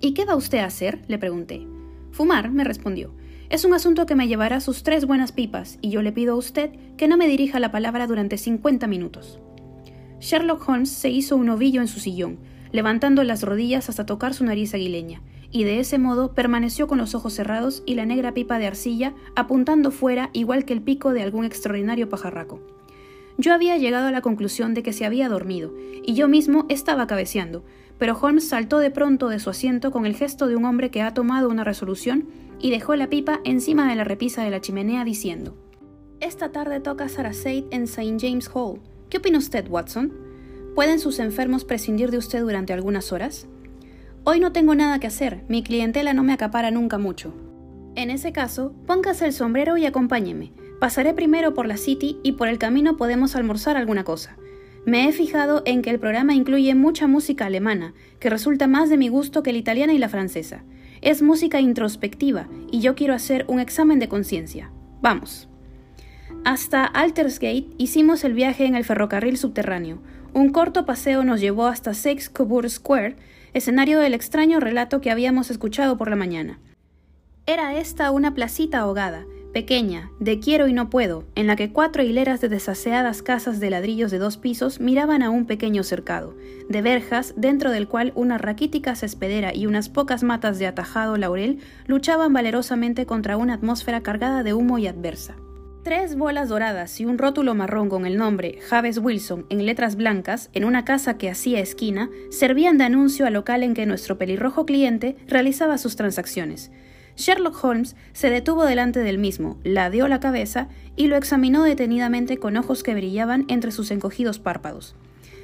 [0.00, 0.98] ¿Y qué va usted a hacer?
[1.06, 1.64] le pregunté.
[2.10, 3.14] Fumar, me respondió.
[3.50, 6.36] Es un asunto que me llevará sus tres buenas pipas, y yo le pido a
[6.36, 9.38] usted que no me dirija la palabra durante cincuenta minutos.
[10.18, 12.40] Sherlock Holmes se hizo un ovillo en su sillón,
[12.72, 17.14] levantando las rodillas hasta tocar su nariz aguileña, y de ese modo permaneció con los
[17.14, 21.22] ojos cerrados y la negra pipa de arcilla apuntando fuera igual que el pico de
[21.22, 22.60] algún extraordinario pajarraco.
[23.38, 25.72] Yo había llegado a la conclusión de que se había dormido,
[26.04, 27.62] y yo mismo estaba cabeceando,
[27.96, 31.02] pero Holmes saltó de pronto de su asiento con el gesto de un hombre que
[31.02, 32.28] ha tomado una resolución
[32.60, 35.56] y dejó la pipa encima de la repisa de la chimenea diciendo
[36.20, 38.16] Esta tarde toca Sarasate en St.
[38.20, 38.80] James Hall.
[39.08, 40.12] ¿Qué opina usted, Watson?
[40.74, 43.46] ¿Pueden sus enfermos prescindir de usted durante algunas horas?
[44.30, 47.32] Hoy no tengo nada que hacer, mi clientela no me acapara nunca mucho.
[47.94, 50.52] En ese caso, póngase el sombrero y acompáñeme.
[50.78, 54.36] Pasaré primero por la City y por el camino podemos almorzar alguna cosa.
[54.84, 58.98] Me he fijado en que el programa incluye mucha música alemana, que resulta más de
[58.98, 60.62] mi gusto que la italiana y la francesa.
[61.00, 64.70] Es música introspectiva y yo quiero hacer un examen de conciencia.
[65.00, 65.48] Vamos.
[66.44, 70.02] Hasta Altersgate hicimos el viaje en el ferrocarril subterráneo.
[70.34, 73.16] Un corto paseo nos llevó hasta Seix Coburg Square,
[73.54, 76.58] escenario del extraño relato que habíamos escuchado por la mañana.
[77.46, 82.02] Era esta una placita ahogada, pequeña, de quiero y no puedo, en la que cuatro
[82.02, 86.36] hileras de desaseadas casas de ladrillos de dos pisos miraban a un pequeño cercado,
[86.68, 91.60] de verjas, dentro del cual una raquítica cespedera y unas pocas matas de atajado laurel
[91.86, 95.36] luchaban valerosamente contra una atmósfera cargada de humo y adversa.
[95.88, 100.50] Tres bolas doradas y un rótulo marrón con el nombre Javes Wilson en letras blancas
[100.52, 104.66] en una casa que hacía esquina servían de anuncio al local en que nuestro pelirrojo
[104.66, 106.70] cliente realizaba sus transacciones.
[107.16, 112.58] Sherlock Holmes se detuvo delante del mismo, ladeó la cabeza y lo examinó detenidamente con
[112.58, 114.94] ojos que brillaban entre sus encogidos párpados.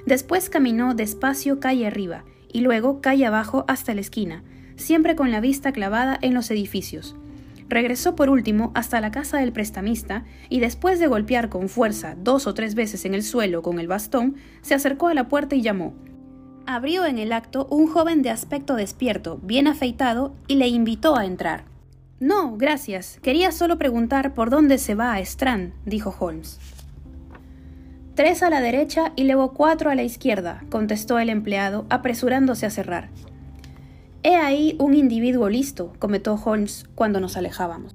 [0.04, 4.42] Después caminó despacio calle arriba y luego calle abajo hasta la esquina,
[4.76, 7.16] siempre con la vista clavada en los edificios.
[7.68, 12.46] Regresó por último hasta la casa del prestamista y después de golpear con fuerza dos
[12.46, 15.62] o tres veces en el suelo con el bastón, se acercó a la puerta y
[15.62, 15.94] llamó.
[16.66, 21.26] Abrió en el acto un joven de aspecto despierto, bien afeitado, y le invitó a
[21.26, 21.64] entrar.
[22.20, 23.18] No, gracias.
[23.22, 26.58] Quería solo preguntar por dónde se va a Strand, dijo Holmes.
[28.14, 32.70] Tres a la derecha y luego cuatro a la izquierda, contestó el empleado, apresurándose a
[32.70, 33.10] cerrar.
[34.26, 37.94] He ahí un individuo listo, comentó Holmes cuando nos alejábamos.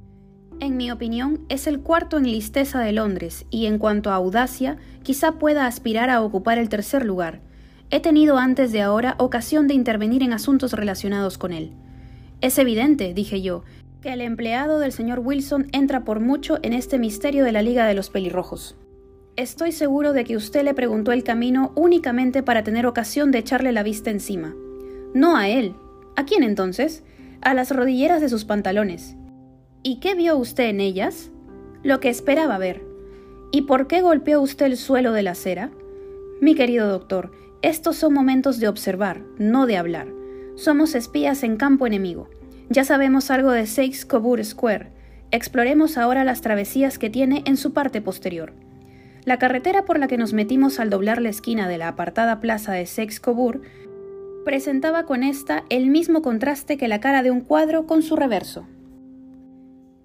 [0.60, 4.78] En mi opinión, es el cuarto en listeza de Londres y en cuanto a audacia,
[5.02, 7.42] quizá pueda aspirar a ocupar el tercer lugar.
[7.90, 11.74] He tenido antes de ahora ocasión de intervenir en asuntos relacionados con él.
[12.42, 13.64] Es evidente, dije yo,
[14.00, 17.88] que el empleado del señor Wilson entra por mucho en este misterio de la Liga
[17.88, 18.78] de los Pelirrojos.
[19.36, 23.72] Estoy seguro de que usted le preguntó el camino únicamente para tener ocasión de echarle
[23.72, 24.54] la vista encima.
[25.16, 25.74] No a él,
[26.20, 27.02] ¿A quién entonces?
[27.40, 29.16] A las rodilleras de sus pantalones.
[29.84, 31.32] ¿Y qué vio usted en ellas?
[31.82, 32.84] Lo que esperaba ver.
[33.54, 35.72] ¿Y por qué golpeó usted el suelo de la acera?
[36.42, 40.10] Mi querido doctor, estos son momentos de observar, no de hablar.
[40.56, 42.30] Somos espías en campo enemigo.
[42.68, 44.92] Ya sabemos algo de Seix Coburg Square.
[45.32, 48.52] Exploremos ahora las travesías que tiene en su parte posterior.
[49.24, 52.74] La carretera por la que nos metimos al doblar la esquina de la apartada plaza
[52.74, 53.62] de Seix Coburg
[54.46, 58.68] presentaba con esta el mismo contraste que la cara de un cuadro con su reverso.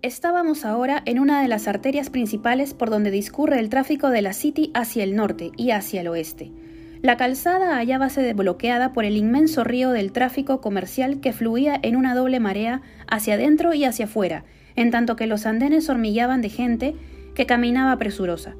[0.02, 4.34] Estábamos ahora en una de las arterias principales por donde discurre el tráfico de la
[4.34, 6.52] City hacia el norte y hacia el oeste.
[7.00, 12.14] La calzada hallábase bloqueada por el inmenso río del tráfico comercial que fluía en una
[12.14, 14.44] doble marea hacia adentro y hacia afuera,
[14.76, 16.94] en tanto que los andenes hormillaban de gente
[17.34, 18.56] que caminaba presurosa.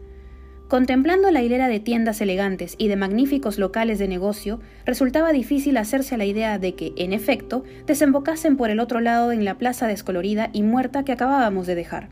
[0.75, 6.17] Contemplando la hilera de tiendas elegantes y de magníficos locales de negocio, resultaba difícil hacerse
[6.17, 10.51] la idea de que, en efecto, desembocasen por el otro lado en la plaza descolorida
[10.53, 12.09] y muerta que acabábamos de dejar.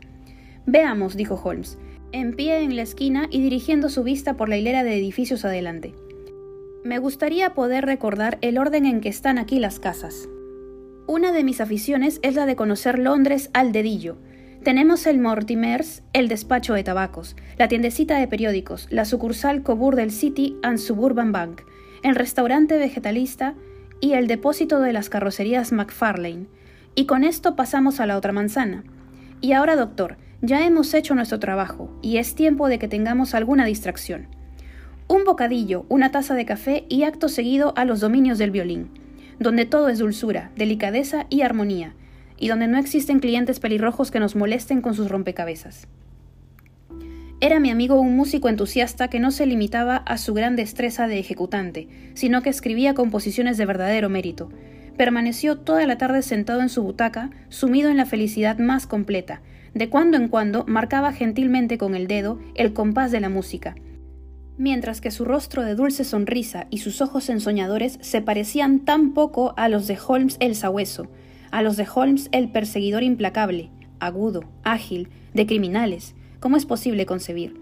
[0.65, 1.77] Veamos, dijo Holmes,
[2.13, 5.93] en pie en la esquina y dirigiendo su vista por la hilera de edificios adelante.
[6.85, 10.29] Me gustaría poder recordar el orden en que están aquí las casas.
[11.05, 14.19] Una de mis aficiones es la de conocer Londres al dedillo,
[14.63, 20.11] tenemos el Mortimers, el despacho de tabacos, la tiendecita de periódicos, la sucursal Coburg del
[20.11, 21.61] City and Suburban Bank,
[22.01, 23.55] el restaurante vegetalista
[23.99, 26.47] y el depósito de las carrocerías McFarlane.
[26.95, 28.85] Y con esto pasamos a la otra manzana.
[29.41, 33.65] Y ahora, doctor, ya hemos hecho nuestro trabajo y es tiempo de que tengamos alguna
[33.65, 34.27] distracción.
[35.09, 38.89] Un bocadillo, una taza de café y acto seguido a los dominios del violín,
[39.39, 41.95] donde todo es dulzura, delicadeza y armonía,
[42.43, 45.87] y donde no existen clientes pelirrojos que nos molesten con sus rompecabezas.
[47.39, 51.19] Era mi amigo un músico entusiasta que no se limitaba a su gran destreza de
[51.19, 54.49] ejecutante, sino que escribía composiciones de verdadero mérito.
[54.97, 59.41] Permaneció toda la tarde sentado en su butaca, sumido en la felicidad más completa.
[59.73, 63.75] De cuando en cuando marcaba gentilmente con el dedo el compás de la música,
[64.57, 69.53] mientras que su rostro de dulce sonrisa y sus ojos ensoñadores se parecían tan poco
[69.55, 71.07] a los de Holmes el sabueso,
[71.53, 76.15] a los de Holmes el perseguidor implacable, agudo, ágil, de criminales.
[76.39, 77.61] ¿Cómo es posible concebir?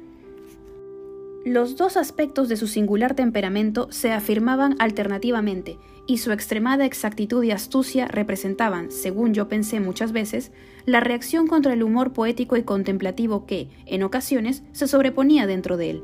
[1.43, 5.77] Los dos aspectos de su singular temperamento se afirmaban alternativamente,
[6.07, 10.53] y su extremada exactitud y astucia representaban, según yo pensé muchas veces,
[10.85, 15.89] la reacción contra el humor poético y contemplativo que, en ocasiones, se sobreponía dentro de
[15.89, 16.03] él.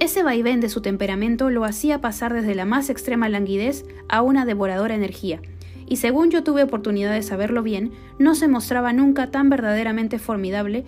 [0.00, 4.46] Ese vaivén de su temperamento lo hacía pasar desde la más extrema languidez a una
[4.46, 5.40] devoradora energía,
[5.86, 10.84] y según yo tuve oportunidad de saberlo bien, no se mostraba nunca tan verdaderamente formidable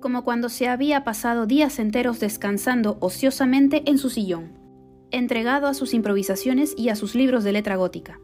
[0.00, 4.52] como cuando se había pasado días enteros descansando ociosamente en su sillón,
[5.10, 8.20] entregado a sus improvisaciones y a sus libros de letra gótica.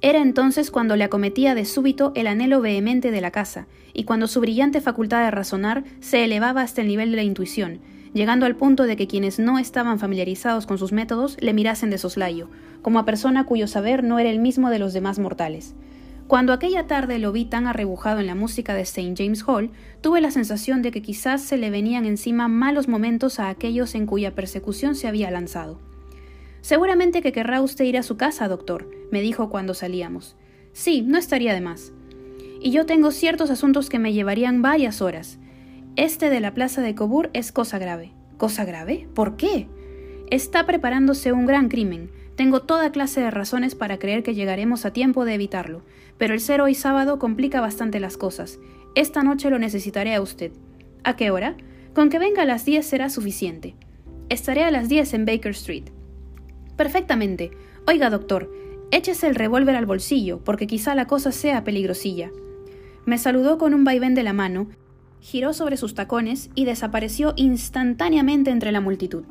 [0.00, 4.28] Era entonces cuando le acometía de súbito el anhelo vehemente de la casa, y cuando
[4.28, 7.80] su brillante facultad de razonar se elevaba hasta el nivel de la intuición,
[8.14, 11.98] llegando al punto de que quienes no estaban familiarizados con sus métodos le mirasen de
[11.98, 12.48] soslayo,
[12.82, 15.74] como a persona cuyo saber no era el mismo de los demás mortales.
[16.28, 19.14] Cuando aquella tarde lo vi tan arrebujado en la música de St.
[19.16, 19.70] James Hall,
[20.02, 24.04] tuve la sensación de que quizás se le venían encima malos momentos a aquellos en
[24.04, 25.80] cuya persecución se había lanzado.
[26.60, 30.36] Seguramente que querrá usted ir a su casa, doctor, me dijo cuando salíamos.
[30.74, 31.92] Sí, no estaría de más.
[32.60, 35.38] Y yo tengo ciertos asuntos que me llevarían varias horas.
[35.98, 38.12] Este de la plaza de Coburg es cosa grave.
[38.36, 39.08] ¿Cosa grave?
[39.14, 39.66] ¿Por qué?
[40.30, 42.12] Está preparándose un gran crimen.
[42.36, 45.82] Tengo toda clase de razones para creer que llegaremos a tiempo de evitarlo,
[46.16, 48.60] pero el ser hoy sábado complica bastante las cosas.
[48.94, 50.52] Esta noche lo necesitaré a usted.
[51.02, 51.56] ¿A qué hora?
[51.94, 53.74] Con que venga a las 10 será suficiente.
[54.28, 55.86] Estaré a las 10 en Baker Street.
[56.76, 57.50] Perfectamente.
[57.88, 58.52] Oiga, doctor,
[58.92, 62.30] échese el revólver al bolsillo, porque quizá la cosa sea peligrosilla.
[63.04, 64.68] me saludó con un vaivén de la mano,
[65.20, 69.24] giró sobre sus tacones y desapareció instantáneamente entre la multitud.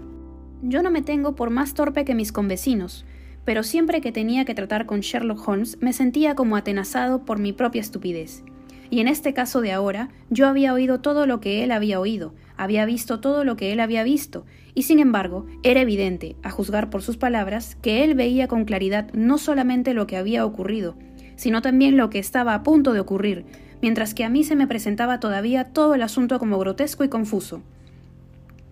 [0.61, 3.05] Yo no me tengo por más torpe que mis convecinos,
[3.45, 7.53] pero siempre que tenía que tratar con Sherlock Holmes me sentía como atenazado por mi
[7.53, 8.43] propia estupidez.
[8.89, 12.33] Y en este caso de ahora, yo había oído todo lo que él había oído,
[12.55, 16.89] había visto todo lo que él había visto, y sin embargo, era evidente, a juzgar
[16.89, 20.95] por sus palabras, que él veía con claridad no solamente lo que había ocurrido,
[21.35, 23.45] sino también lo que estaba a punto de ocurrir,
[23.81, 27.61] mientras que a mí se me presentaba todavía todo el asunto como grotesco y confuso.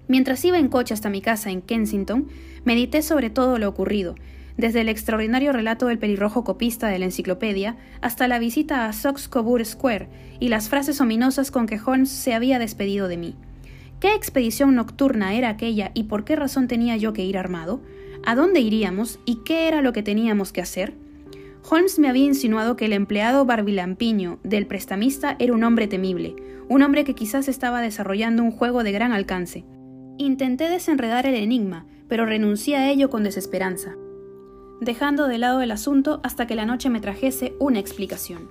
[0.08, 2.28] Mientras iba en coche hasta mi casa en Kensington,
[2.64, 4.16] medité sobre todo lo ocurrido,
[4.58, 9.28] desde el extraordinario relato del pelirrojo copista de la enciclopedia hasta la visita a Sox
[9.28, 10.08] Coburg Square
[10.40, 13.36] y las frases ominosas con que Holmes se había despedido de mí.
[14.00, 17.82] ¿Qué expedición nocturna era aquella y por qué razón tenía yo que ir armado?
[18.26, 20.94] ¿A dónde iríamos y qué era lo que teníamos que hacer?
[21.70, 26.36] Holmes me había insinuado que el empleado barbilampiño del prestamista era un hombre temible,
[26.70, 29.66] un hombre que quizás estaba desarrollando un juego de gran alcance.
[30.18, 33.96] Intenté desenredar el enigma, pero renuncié a ello con desesperanza
[34.82, 38.50] dejando de lado el asunto hasta que la noche me trajese una explicación.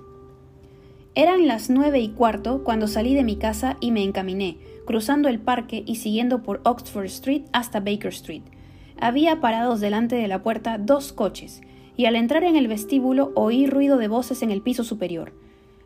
[1.13, 5.39] Eran las nueve y cuarto cuando salí de mi casa y me encaminé, cruzando el
[5.39, 8.43] parque y siguiendo por Oxford Street hasta Baker Street.
[8.99, 11.61] Había parados delante de la puerta dos coches,
[11.97, 15.33] y al entrar en el vestíbulo oí ruido de voces en el piso superior.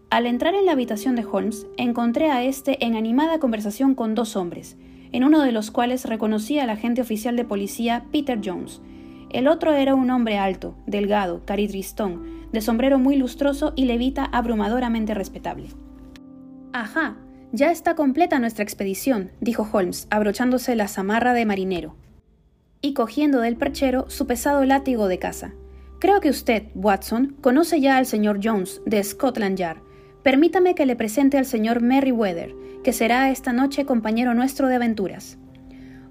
[0.09, 4.35] Al entrar en la habitación de Holmes, encontré a éste en animada conversación con dos
[4.35, 4.77] hombres,
[5.11, 8.81] en uno de los cuales reconocí al agente oficial de policía Peter Jones,
[9.29, 15.13] el otro era un hombre alto, delgado, caritristón, de sombrero muy lustroso y levita abrumadoramente
[15.13, 15.67] respetable.
[16.73, 17.17] Ajá,
[17.51, 21.95] ya está completa nuestra expedición, dijo Holmes, abrochándose la zamarra de marinero
[22.81, 25.53] y cogiendo del perchero su pesado látigo de caza.
[25.99, 29.81] Creo que usted, Watson, conoce ya al señor Jones, de Scotland Yard.
[30.23, 35.37] Permítame que le presente al señor Merryweather, que será esta noche compañero nuestro de aventuras.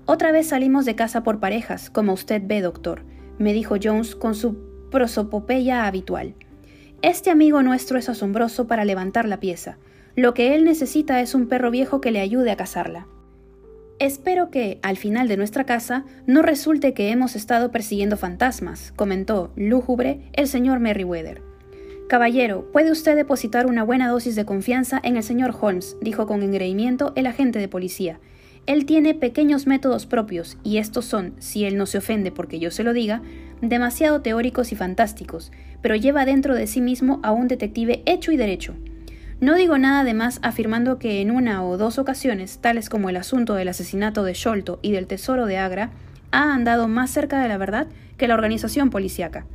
[0.05, 3.03] Otra vez salimos de casa por parejas, como usted ve, doctor,
[3.39, 4.59] me dijo Jones con su
[4.91, 6.35] prosopopeya habitual.
[7.01, 9.79] Este amigo nuestro es asombroso para levantar la pieza.
[10.17, 13.07] Lo que él necesita es un perro viejo que le ayude a cazarla.
[14.01, 19.53] Espero que, al final de nuestra casa, no resulte que hemos estado persiguiendo fantasmas, comentó,
[19.57, 21.43] lúgubre, el señor Merriweather.
[22.09, 26.45] Caballero, puede usted depositar una buena dosis de confianza en el señor Holmes, dijo con
[26.45, 28.21] engreimiento el agente de policía.
[28.67, 32.71] Él tiene pequeños métodos propios, y estos son, si él no se ofende porque yo
[32.71, 33.21] se lo diga,
[33.63, 35.51] demasiado teóricos y fantásticos,
[35.83, 38.77] pero lleva dentro de sí mismo a un detective hecho y derecho.
[39.41, 43.17] No digo nada de más afirmando que en una o dos ocasiones, tales como el
[43.17, 45.91] asunto del asesinato de Sholto y del tesoro de Agra,
[46.33, 47.87] ha andado más cerca de la verdad
[48.17, 49.47] que la organización policíaca.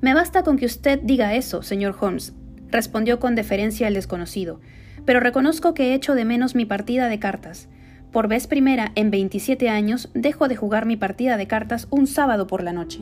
[0.00, 2.32] Me basta con que usted diga eso, señor Holmes,
[2.70, 4.60] respondió con deferencia el desconocido,
[5.04, 7.68] pero reconozco que he hecho de menos mi partida de cartas.
[8.10, 12.46] Por vez primera en 27 años dejo de jugar mi partida de cartas un sábado
[12.46, 13.00] por la noche.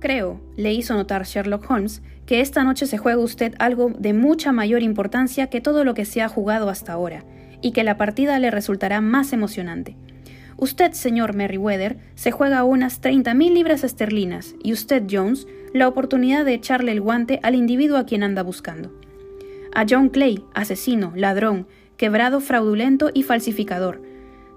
[0.00, 4.52] Creo, le hizo notar Sherlock Holmes, que esta noche se juega usted algo de mucha
[4.52, 7.24] mayor importancia que todo lo que se ha jugado hasta ahora,
[7.60, 9.96] y que la partida le resultará más emocionante.
[10.56, 16.54] Usted, señor Merriweather, se juega unas 30.000 libras esterlinas, y usted, Jones, la oportunidad de
[16.54, 18.92] echarle el guante al individuo a quien anda buscando.
[19.74, 21.66] A John Clay, asesino, ladrón,
[21.96, 24.02] quebrado fraudulento y falsificador,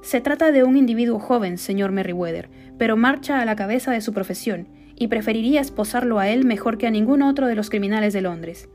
[0.05, 2.47] se trata de un individuo joven, señor Merriweather,
[2.77, 4.67] pero marcha a la cabeza de su profesión,
[4.97, 8.69] y preferiría esposarlo a él mejor que a ningún otro de los criminales de Londres.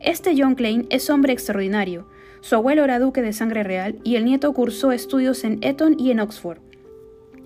[0.00, 2.06] Este John Klein es hombre extraordinario.
[2.40, 6.10] Su abuelo era duque de sangre real y el nieto cursó estudios en Eton y
[6.10, 6.58] en Oxford.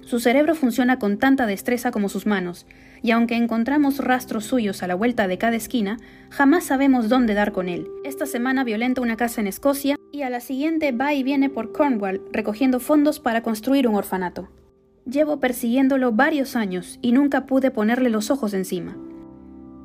[0.01, 2.67] Su cerebro funciona con tanta destreza como sus manos,
[3.03, 5.99] y aunque encontramos rastros suyos a la vuelta de cada esquina,
[6.31, 7.87] jamás sabemos dónde dar con él.
[8.05, 11.73] Esta semana violenta una casa en Escocia y a la siguiente va y viene por
[11.73, 14.49] Cornwall recogiendo fondos para construir un orfanato.
[15.11, 18.97] Llevo persiguiéndolo varios años y nunca pude ponerle los ojos encima.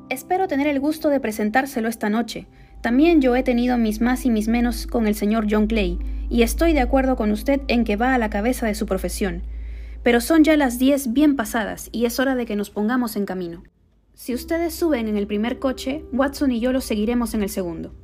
[0.10, 2.48] Espero tener el gusto de presentárselo esta noche.
[2.82, 5.98] También yo he tenido mis más y mis menos con el señor John Clay,
[6.30, 9.42] y estoy de acuerdo con usted en que va a la cabeza de su profesión.
[10.04, 13.26] Pero son ya las diez bien pasadas y es hora de que nos pongamos en
[13.26, 13.64] camino.
[14.14, 17.96] Si ustedes suben en el primer coche, Watson y yo los seguiremos en el segundo.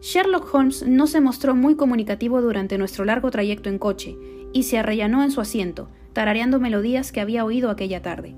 [0.00, 4.16] Sherlock Holmes no se mostró muy comunicativo durante nuestro largo trayecto en coche,
[4.52, 8.34] y se arrellanó en su asiento, tarareando melodías que había oído aquella tarde.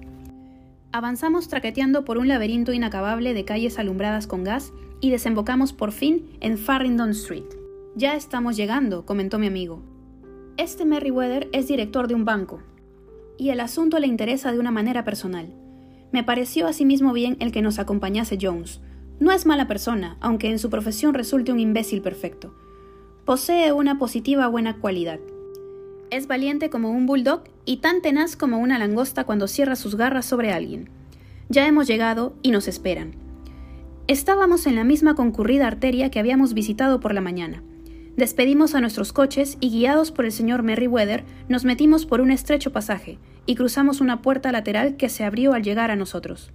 [0.92, 6.30] Avanzamos traqueteando por un laberinto inacabable de calles alumbradas con gas y desembocamos por fin
[6.40, 7.44] en Farringdon Street.
[7.96, 9.82] Ya estamos llegando, comentó mi amigo.
[10.56, 12.62] Este Merriweather es director de un banco,
[13.36, 15.52] y el asunto le interesa de una manera personal.
[16.12, 18.80] Me pareció asimismo bien el que nos acompañase Jones.
[19.18, 22.54] No es mala persona, aunque en su profesión resulte un imbécil perfecto.
[23.24, 25.18] Posee una positiva buena cualidad.
[26.14, 30.24] Es valiente como un bulldog y tan tenaz como una langosta cuando cierra sus garras
[30.24, 30.88] sobre alguien.
[31.48, 33.16] Ya hemos llegado y nos esperan.
[34.06, 37.64] Estábamos en la misma concurrida arteria que habíamos visitado por la mañana.
[38.16, 42.70] Despedimos a nuestros coches y guiados por el señor Merryweather nos metimos por un estrecho
[42.70, 46.52] pasaje y cruzamos una puerta lateral que se abrió al llegar a nosotros.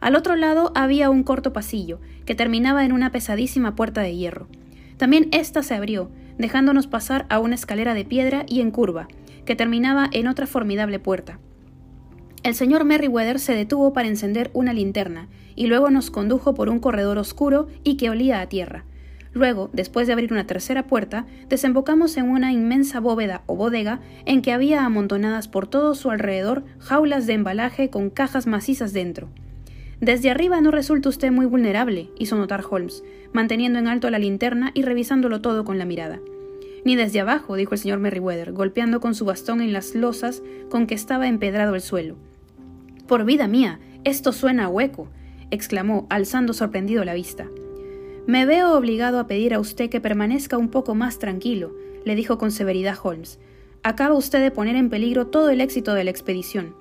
[0.00, 4.48] Al otro lado había un corto pasillo que terminaba en una pesadísima puerta de hierro.
[4.96, 9.08] También ésta se abrió, dejándonos pasar a una escalera de piedra y en curva,
[9.44, 11.38] que terminaba en otra formidable puerta.
[12.42, 16.78] El señor Merryweather se detuvo para encender una linterna y luego nos condujo por un
[16.78, 18.84] corredor oscuro y que olía a tierra.
[19.32, 24.40] Luego, después de abrir una tercera puerta, desembocamos en una inmensa bóveda o bodega en
[24.40, 29.28] que había amontonadas por todo su alrededor jaulas de embalaje con cajas macizas dentro.
[30.00, 34.70] Desde arriba no resulta usted muy vulnerable, hizo notar Holmes, manteniendo en alto la linterna
[34.74, 36.20] y revisándolo todo con la mirada.
[36.84, 40.86] Ni desde abajo, dijo el señor Merryweather, golpeando con su bastón en las losas con
[40.86, 42.16] que estaba empedrado el suelo.
[43.08, 45.08] Por vida mía, esto suena a hueco,
[45.50, 47.48] exclamó, alzando sorprendido la vista.
[48.26, 51.74] Me veo obligado a pedir a usted que permanezca un poco más tranquilo,
[52.04, 53.38] le dijo con severidad Holmes.
[53.82, 56.74] Acaba usted de poner en peligro todo el éxito de la expedición.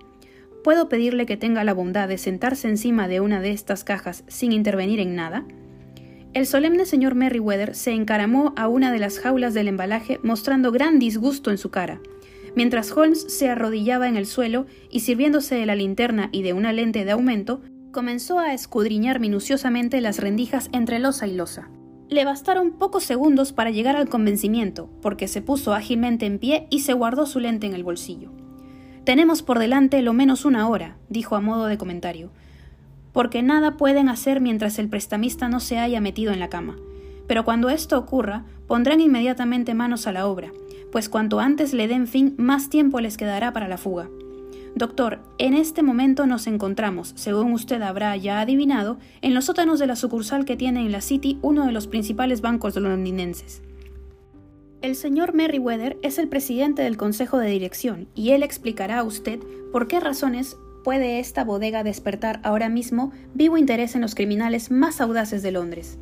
[0.65, 4.51] ¿Puedo pedirle que tenga la bondad de sentarse encima de una de estas cajas sin
[4.51, 5.45] intervenir en nada?
[6.33, 10.97] El solemne señor Merryweather se encaramó a una de las jaulas del embalaje mostrando gran
[10.97, 12.01] disgusto en su cara,
[12.55, 16.73] mientras Holmes se arrodillaba en el suelo y sirviéndose de la linterna y de una
[16.73, 17.61] lente de aumento,
[17.91, 21.69] comenzó a escudriñar minuciosamente las rendijas entre losa y losa.
[22.09, 26.79] Le bastaron pocos segundos para llegar al convencimiento, porque se puso ágilmente en pie y
[26.79, 28.31] se guardó su lente en el bolsillo.
[29.05, 32.31] Tenemos por delante lo menos una hora, dijo a modo de comentario,
[33.13, 36.75] porque nada pueden hacer mientras el prestamista no se haya metido en la cama.
[37.27, 40.51] Pero cuando esto ocurra, pondrán inmediatamente manos a la obra,
[40.91, 44.09] pues cuanto antes le den fin, más tiempo les quedará para la fuga.
[44.73, 49.85] Doctor, en este momento nos encontramos, según usted habrá ya adivinado, en los sótanos de
[49.85, 53.61] la sucursal que tiene en la City uno de los principales bancos londinenses.
[54.85, 59.39] El señor Merriweather es el presidente del Consejo de Dirección y él explicará a usted
[59.71, 65.01] por qué razones puede esta bodega despertar ahora mismo vivo interés en los criminales más
[65.01, 65.97] audaces de Londres.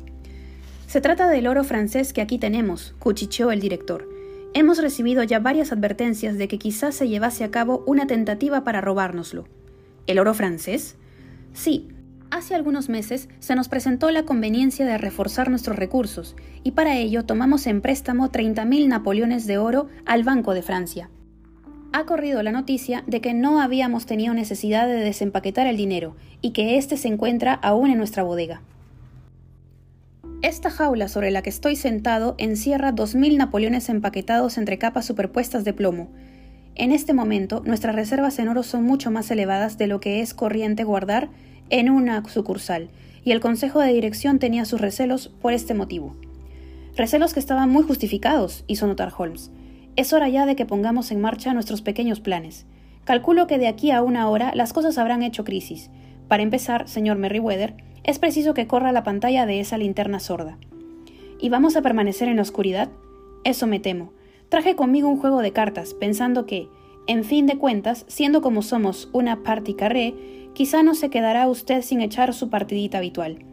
[0.86, 4.06] Se trata del oro francés que aquí tenemos, cuchicheó el director.
[4.52, 8.82] Hemos recibido ya varias advertencias de que quizás se llevase a cabo una tentativa para
[8.82, 9.46] robárnoslo.
[10.06, 10.96] ¿El oro francés?
[11.54, 11.88] Sí,
[12.34, 17.24] Hace algunos meses se nos presentó la conveniencia de reforzar nuestros recursos y para ello
[17.24, 21.10] tomamos en préstamo 30.000 napoleones de oro al Banco de Francia.
[21.92, 26.50] Ha corrido la noticia de que no habíamos tenido necesidad de desempaquetar el dinero y
[26.50, 28.62] que éste se encuentra aún en nuestra bodega.
[30.42, 35.72] Esta jaula sobre la que estoy sentado encierra 2.000 napoleones empaquetados entre capas superpuestas de
[35.72, 36.10] plomo.
[36.74, 40.34] En este momento, nuestras reservas en oro son mucho más elevadas de lo que es
[40.34, 41.30] corriente guardar
[41.70, 42.88] en una sucursal,
[43.24, 46.14] y el Consejo de Dirección tenía sus recelos por este motivo.
[46.96, 49.50] Recelos que estaban muy justificados, hizo notar Holmes.
[49.96, 52.66] Es hora ya de que pongamos en marcha nuestros pequeños planes.
[53.04, 55.90] Calculo que de aquí a una hora las cosas habrán hecho crisis.
[56.28, 60.58] Para empezar, señor Merriweather, es preciso que corra la pantalla de esa linterna sorda.
[61.40, 62.90] ¿Y vamos a permanecer en la oscuridad?
[63.44, 64.12] Eso me temo.
[64.48, 66.68] Traje conmigo un juego de cartas, pensando que,
[67.06, 70.14] en fin de cuentas, siendo como somos una party carré,
[70.54, 73.44] quizá no se quedará usted sin echar su partidita habitual.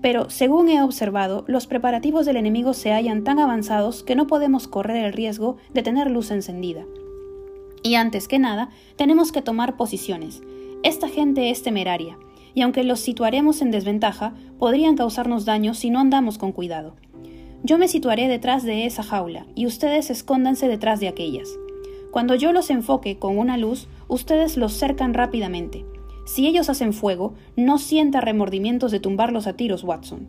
[0.00, 4.68] Pero, según he observado, los preparativos del enemigo se hallan tan avanzados que no podemos
[4.68, 6.84] correr el riesgo de tener luz encendida.
[7.82, 10.42] Y antes que nada, tenemos que tomar posiciones.
[10.82, 12.16] Esta gente es temeraria,
[12.54, 16.94] y aunque los situaremos en desventaja, podrían causarnos daño si no andamos con cuidado.
[17.64, 21.48] Yo me situaré detrás de esa jaula, y ustedes escóndanse detrás de aquellas.
[22.12, 25.84] Cuando yo los enfoque con una luz, ustedes los cercan rápidamente.
[26.28, 30.26] Si ellos hacen fuego, no sienta remordimientos de tumbarlos a tiros, Watson.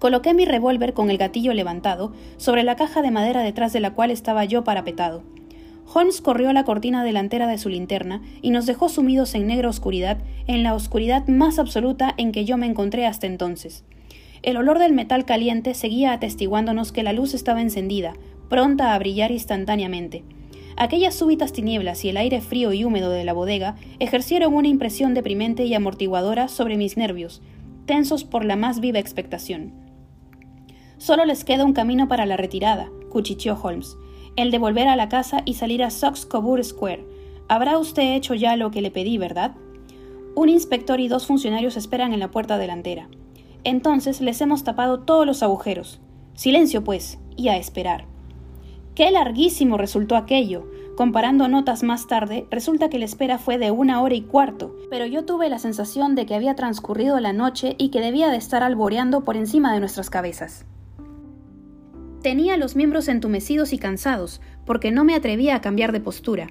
[0.00, 3.94] Coloqué mi revólver con el gatillo levantado sobre la caja de madera detrás de la
[3.94, 5.22] cual estaba yo parapetado.
[5.94, 10.18] Holmes corrió la cortina delantera de su linterna y nos dejó sumidos en negra oscuridad,
[10.48, 13.84] en la oscuridad más absoluta en que yo me encontré hasta entonces.
[14.42, 18.14] El olor del metal caliente seguía atestiguándonos que la luz estaba encendida,
[18.48, 20.24] pronta a brillar instantáneamente.
[20.80, 25.12] Aquellas súbitas tinieblas y el aire frío y húmedo de la bodega ejercieron una impresión
[25.12, 27.42] deprimente y amortiguadora sobre mis nervios,
[27.84, 29.74] tensos por la más viva expectación.
[30.96, 33.98] Solo les queda un camino para la retirada, cuchicheó Holmes,
[34.36, 37.04] el de volver a la casa y salir a Sox Coburg Square.
[37.46, 39.52] Habrá usted hecho ya lo que le pedí, ¿verdad?
[40.34, 43.10] Un inspector y dos funcionarios esperan en la puerta delantera.
[43.64, 46.00] Entonces les hemos tapado todos los agujeros.
[46.32, 48.06] Silencio, pues, y a esperar.
[49.00, 50.70] Qué larguísimo resultó aquello.
[50.94, 55.06] Comparando notas más tarde, resulta que la espera fue de una hora y cuarto, pero
[55.06, 58.62] yo tuve la sensación de que había transcurrido la noche y que debía de estar
[58.62, 60.66] alboreando por encima de nuestras cabezas.
[62.22, 66.48] Tenía los miembros entumecidos y cansados, porque no me atrevía a cambiar de postura,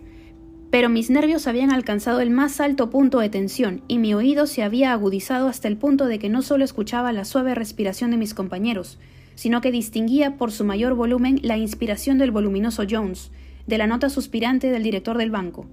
[0.71, 4.63] pero mis nervios habían alcanzado el más alto punto de tensión y mi oído se
[4.63, 8.33] había agudizado hasta el punto de que no solo escuchaba la suave respiración de mis
[8.33, 8.97] compañeros,
[9.39, 13.31] sino que distinguía por su mayor volumen la inspiración del voluminoso Jones,
[13.67, 15.65] de la nota suspirante del director del banco.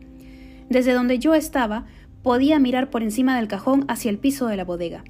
[0.70, 1.84] Desde donde yo estaba,
[2.22, 5.02] podía mirar por encima del cajón hacia el piso de la bodega.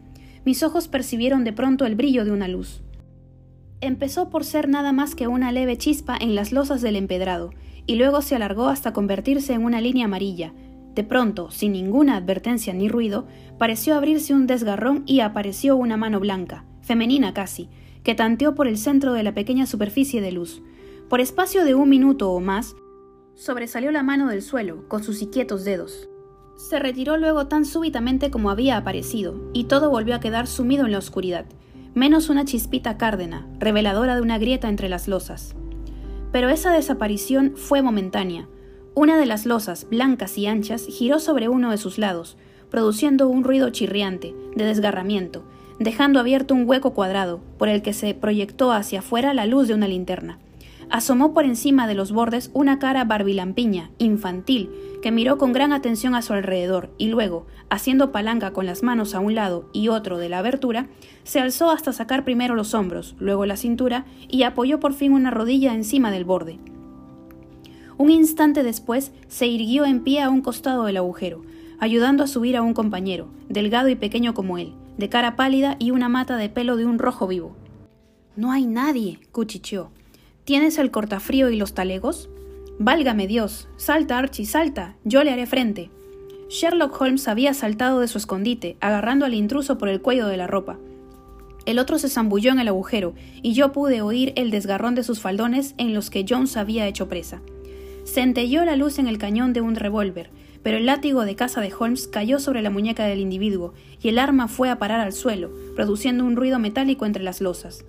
[0.47, 2.81] Mis ojos percibieron de pronto el brillo de una luz.
[3.83, 7.51] Empezó por ser nada más que una leve chispa en las losas del empedrado,
[7.87, 10.55] y luego se alargó hasta convertirse en una línea amarilla.
[10.95, 13.27] De pronto, sin ninguna advertencia ni ruido,
[13.59, 17.69] pareció abrirse un desgarrón y apareció una mano blanca, femenina casi,
[18.07, 20.63] que tanteó por el centro de la pequeña superficie de luz.
[21.09, 22.77] Por espacio de un minuto o más,
[23.35, 26.09] sobresalió la mano del suelo, con sus inquietos dedos.
[26.57, 30.93] Se retiró luego tan súbitamente como había aparecido, y todo volvió a quedar sumido en
[30.93, 31.47] la oscuridad,
[31.95, 35.57] menos una chispita cárdena, reveladora de una grieta entre las losas.
[36.31, 38.47] Pero esa desaparición fue momentánea.
[38.95, 42.37] Una de las losas, blancas y anchas, giró sobre uno de sus lados,
[42.71, 45.43] produciendo un ruido chirriante, de desgarramiento,
[45.79, 49.75] dejando abierto un hueco cuadrado, por el que se proyectó hacia afuera la luz de
[49.75, 50.39] una linterna.
[50.89, 54.71] Asomó por encima de los bordes una cara barbilampiña, infantil,
[55.03, 59.15] que miró con gran atención a su alrededor y luego, haciendo palanca con las manos
[59.15, 60.87] a un lado y otro de la abertura,
[61.25, 65.31] se alzó hasta sacar primero los hombros, luego la cintura y apoyó por fin una
[65.31, 66.59] rodilla encima del borde.
[67.99, 71.43] Un instante después se irguió en pie a un costado del agujero,
[71.81, 75.91] ayudando a subir a un compañero, delgado y pequeño como él, de cara pálida y
[75.91, 77.57] una mata de pelo de un rojo vivo.
[78.37, 79.91] No hay nadie, cuchicheó.
[80.45, 82.29] ¿Tienes el cortafrío y los talegos?
[82.79, 83.69] Válgame Dios.
[83.77, 84.97] Salta, Archie, salta.
[85.05, 85.91] Yo le haré frente.
[86.49, 90.47] Sherlock Holmes había saltado de su escondite, agarrando al intruso por el cuello de la
[90.47, 90.79] ropa.
[91.65, 95.21] El otro se zambulló en el agujero, y yo pude oír el desgarrón de sus
[95.21, 97.43] faldones en los que Jones había hecho presa.
[98.05, 100.31] Centelló la luz en el cañón de un revólver,
[100.67, 104.19] pero el látigo de caza de Holmes cayó sobre la muñeca del individuo y el
[104.19, 107.85] arma fue a parar al suelo, produciendo un ruido metálico entre las losas.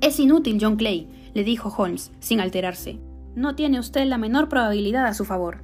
[0.00, 2.98] Es inútil, John Clay, le dijo Holmes, sin alterarse.
[3.36, 5.58] No tiene usted la menor probabilidad a su favor.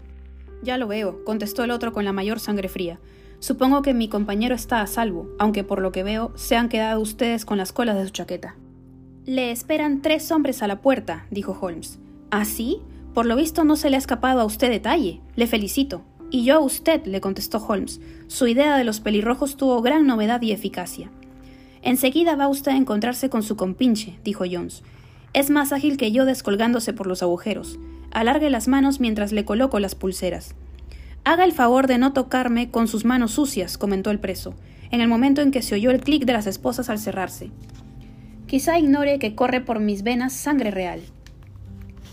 [0.62, 3.00] Ya lo veo, contestó el otro con la mayor sangre fría.
[3.40, 7.00] Supongo que mi compañero está a salvo, aunque por lo que veo se han quedado
[7.00, 8.54] ustedes con las colas de su chaqueta.
[9.24, 11.98] Le esperan tres hombres a la puerta, dijo Holmes.
[12.30, 12.80] ¿Ah, sí?
[13.17, 15.23] Por lo visto no se le ha escapado a usted detalle.
[15.37, 16.03] Le felicito.
[16.31, 17.99] Y yo a usted, le contestó Holmes.
[18.27, 21.11] Su idea de los pelirrojos tuvo gran novedad y eficacia.
[21.81, 24.83] Enseguida va usted a encontrarse con su compinche, dijo Jones.
[25.33, 27.79] Es más ágil que yo descolgándose por los agujeros.
[28.11, 30.55] Alargue las manos mientras le coloco las pulseras.
[31.25, 34.53] Haga el favor de no tocarme con sus manos sucias, comentó el preso,
[34.91, 37.51] en el momento en que se oyó el clic de las esposas al cerrarse.
[38.47, 41.01] Quizá ignore que corre por mis venas sangre real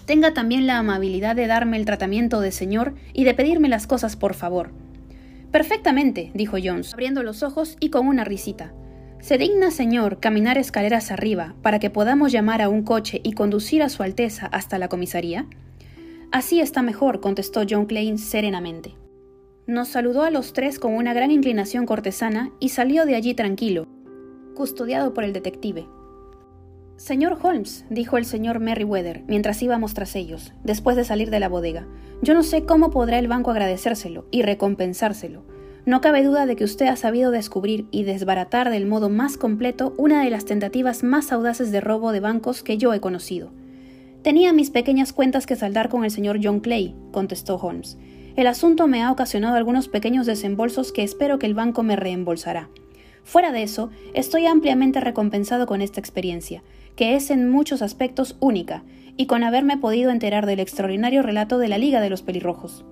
[0.06, 4.16] tenga también la amabilidad de darme el tratamiento de señor y de pedirme las cosas
[4.16, 4.72] por favor.
[5.52, 8.74] Perfectamente, dijo Jones, abriendo los ojos y con una risita.
[9.20, 13.82] ¿Se digna, señor, caminar escaleras arriba para que podamos llamar a un coche y conducir
[13.82, 15.46] a Su Alteza hasta la comisaría?
[16.32, 18.96] Así está mejor, contestó John Klein serenamente.
[19.66, 23.88] Nos saludó a los tres con una gran inclinación cortesana y salió de allí tranquilo,
[24.56, 25.86] custodiado por el detective.
[26.98, 31.50] Señor Holmes, dijo el señor Merriweather mientras íbamos tras ellos, después de salir de la
[31.50, 31.88] bodega,
[32.22, 35.44] yo no sé cómo podrá el banco agradecérselo y recompensárselo.
[35.86, 39.94] No cabe duda de que usted ha sabido descubrir y desbaratar del modo más completo
[39.98, 43.52] una de las tentativas más audaces de robo de bancos que yo he conocido.
[44.22, 47.98] Tenía mis pequeñas cuentas que saldar con el señor John Clay, contestó Holmes.
[48.38, 52.70] El asunto me ha ocasionado algunos pequeños desembolsos que espero que el banco me reembolsará.
[53.24, 56.64] Fuera de eso, estoy ampliamente recompensado con esta experiencia,
[56.96, 58.84] que es en muchos aspectos única,
[59.18, 62.84] y con haberme podido enterar del extraordinario relato de la Liga de los Pelirrojos.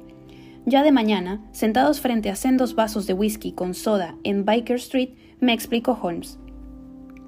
[0.65, 5.09] Ya de mañana, sentados frente a sendos vasos de whisky con soda en Baker Street,
[5.39, 6.37] me explicó Holmes.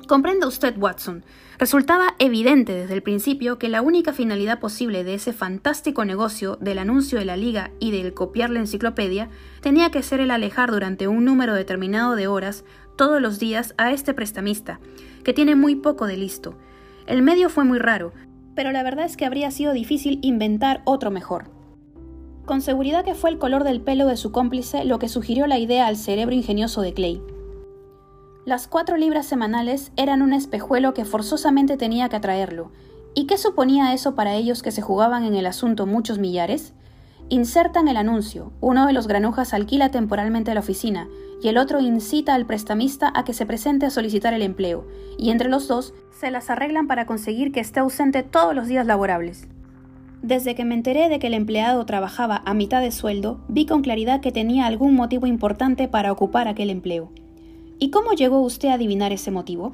[0.07, 1.24] Comprenda usted, Watson.
[1.57, 6.78] Resultaba evidente desde el principio que la única finalidad posible de ese fantástico negocio del
[6.78, 9.30] anuncio de la liga y del copiar la enciclopedia
[9.61, 12.65] tenía que ser el alejar durante un número determinado de horas
[12.97, 14.80] todos los días a este prestamista,
[15.24, 16.55] que tiene muy poco de listo.
[17.07, 18.13] El medio fue muy raro,
[18.55, 21.51] pero la verdad es que habría sido difícil inventar otro mejor.
[22.45, 25.59] Con seguridad que fue el color del pelo de su cómplice lo que sugirió la
[25.59, 27.21] idea al cerebro ingenioso de Clay.
[28.45, 32.71] Las cuatro libras semanales eran un espejuelo que forzosamente tenía que atraerlo.
[33.15, 36.74] ¿Y qué suponía eso para ellos que se jugaban en el asunto muchos millares?
[37.30, 41.07] Insertan el anuncio, uno de los granujas alquila temporalmente la oficina
[41.44, 44.88] y el otro incita al prestamista a que se presente a solicitar el empleo,
[45.18, 48.86] y entre los dos se las arreglan para conseguir que esté ausente todos los días
[48.86, 49.50] laborables.
[50.22, 53.82] Desde que me enteré de que el empleado trabajaba a mitad de sueldo, vi con
[53.82, 57.12] claridad que tenía algún motivo importante para ocupar aquel empleo.
[57.78, 59.74] ¿Y cómo llegó usted a adivinar ese motivo?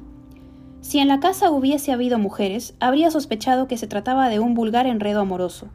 [0.80, 4.86] Si en la casa hubiese habido mujeres, habría sospechado que se trataba de un vulgar
[4.86, 5.68] enredo amoroso.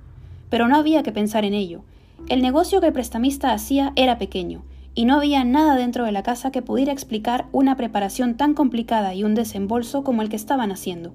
[0.50, 1.84] Pero no había que pensar en ello.
[2.28, 4.64] El negocio que el prestamista hacía era pequeño,
[4.96, 9.14] y no había nada dentro de la casa que pudiera explicar una preparación tan complicada
[9.14, 11.14] y un desembolso como el que estaban haciendo.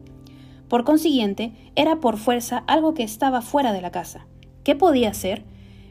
[0.68, 4.26] Por consiguiente, era por fuerza algo que estaba fuera de la casa.
[4.62, 5.42] ¿Qué podía ser?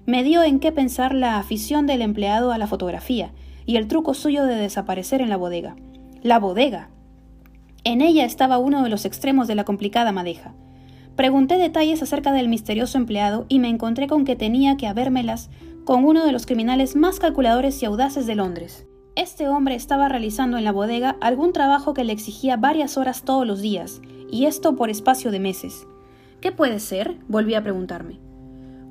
[0.06, 3.32] Me dio en qué pensar la afición del empleado a la fotografía
[3.66, 5.76] y el truco suyo de desaparecer en la bodega.
[6.22, 6.90] La bodega.
[7.84, 10.54] En ella estaba uno de los extremos de la complicada madeja.
[11.16, 15.50] Pregunté detalles acerca del misterioso empleado y me encontré con que tenía que habérmelas
[15.90, 18.86] con uno de los criminales más calculadores y audaces de Londres.
[19.16, 23.48] Este hombre estaba realizando en la bodega algún trabajo que le exigía varias horas todos
[23.48, 25.88] los días, y esto por espacio de meses.
[26.42, 27.18] ¿Qué puede ser?
[27.28, 28.20] volví a preguntarme.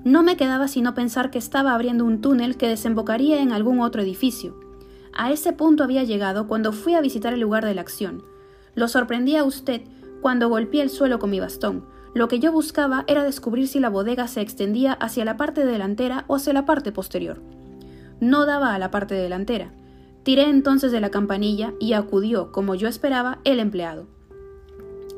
[0.03, 4.03] No me quedaba sino pensar que estaba abriendo un túnel que desembocaría en algún otro
[4.03, 4.59] edificio.
[5.13, 8.25] A ese punto había llegado cuando fui a visitar el lugar de la acción.
[8.75, 9.83] Lo sorprendí a usted
[10.21, 11.85] cuando golpeé el suelo con mi bastón,
[12.19, 16.25] lo que yo buscaba era descubrir si la bodega se extendía hacia la parte delantera
[16.27, 17.41] o hacia la parte posterior.
[18.19, 19.73] No daba a la parte delantera.
[20.25, 24.09] Tiré entonces de la campanilla y acudió, como yo esperaba, el empleado.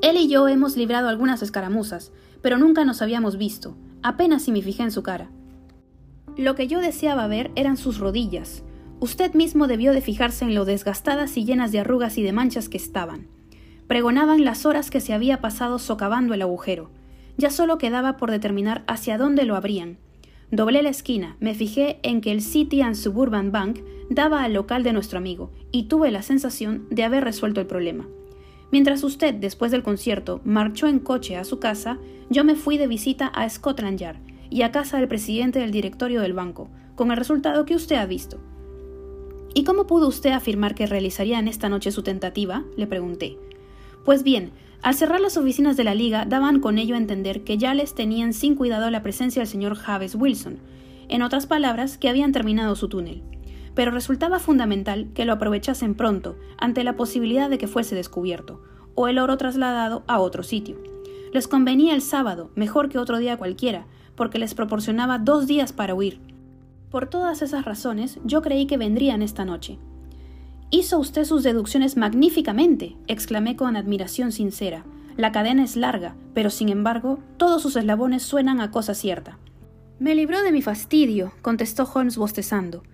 [0.03, 4.61] Él y yo hemos librado algunas escaramuzas, pero nunca nos habíamos visto, apenas si me
[4.61, 5.31] fijé en su cara.
[6.37, 8.63] Lo que yo deseaba ver eran sus rodillas.
[9.01, 12.69] Usted mismo debió de fijarse en lo desgastadas y llenas de arrugas y de manchas
[12.69, 13.40] que estaban
[13.91, 16.93] pregonaban las horas que se había pasado socavando el agujero.
[17.37, 19.99] Ya solo quedaba por determinar hacia dónde lo abrían.
[20.53, 24.85] Doblé la esquina, me fijé en que el City and Suburban Bank daba al local
[24.85, 28.07] de nuestro amigo, y tuve la sensación de haber resuelto el problema.
[28.71, 32.87] Mientras usted, después del concierto, marchó en coche a su casa, yo me fui de
[32.87, 34.21] visita a Scotland Yard
[34.51, 38.07] y a casa del presidente del directorio del banco, con el resultado que usted ha
[38.07, 38.41] visto.
[39.53, 42.63] ¿Y cómo pudo usted afirmar que realizarían esta noche su tentativa?
[42.77, 43.37] le pregunté.
[44.05, 47.59] Pues bien, al cerrar las oficinas de la Liga daban con ello a entender que
[47.59, 50.59] ya les tenían sin cuidado la presencia del señor Javes Wilson,
[51.09, 53.23] en otras palabras, que habían terminado su túnel.
[53.75, 58.63] Pero resultaba fundamental que lo aprovechasen pronto, ante la posibilidad de que fuese descubierto,
[58.95, 60.77] o el oro trasladado a otro sitio.
[61.33, 65.95] Les convenía el sábado, mejor que otro día cualquiera, porque les proporcionaba dos días para
[65.95, 66.21] huir.
[66.91, 69.79] Por todas esas razones, yo creí que vendrían esta noche,
[70.73, 74.85] Hizo usted sus deducciones magníficamente, exclamé con admiración sincera.
[75.17, 79.39] La cadena es larga, pero sin embargo, todos sus eslabones suenan a cosa cierta.
[79.99, 82.85] Me libró de mi fastidio, contestó Holmes bostezando.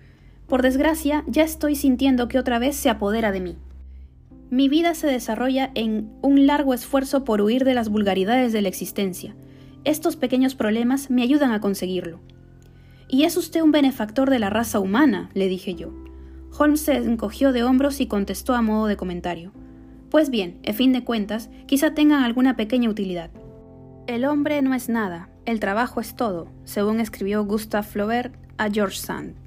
[0.47, 3.57] Por desgracia, ya estoy sintiendo que otra vez se apodera de mí.
[4.49, 8.69] Mi vida se desarrolla en un largo esfuerzo por huir de las vulgaridades de la
[8.69, 9.35] existencia.
[9.83, 12.21] Estos pequeños problemas me ayudan a conseguirlo.
[13.07, 16.06] Y es usted un benefactor de la raza humana, le dije yo.
[16.57, 19.51] Holmes se encogió de hombros y contestó a modo de comentario.
[20.09, 23.31] Pues bien, en fin de cuentas, quizá tengan alguna pequeña utilidad.
[24.07, 28.97] El hombre no es nada, el trabajo es todo, según escribió Gustave Flaubert a George
[28.97, 29.46] Sand.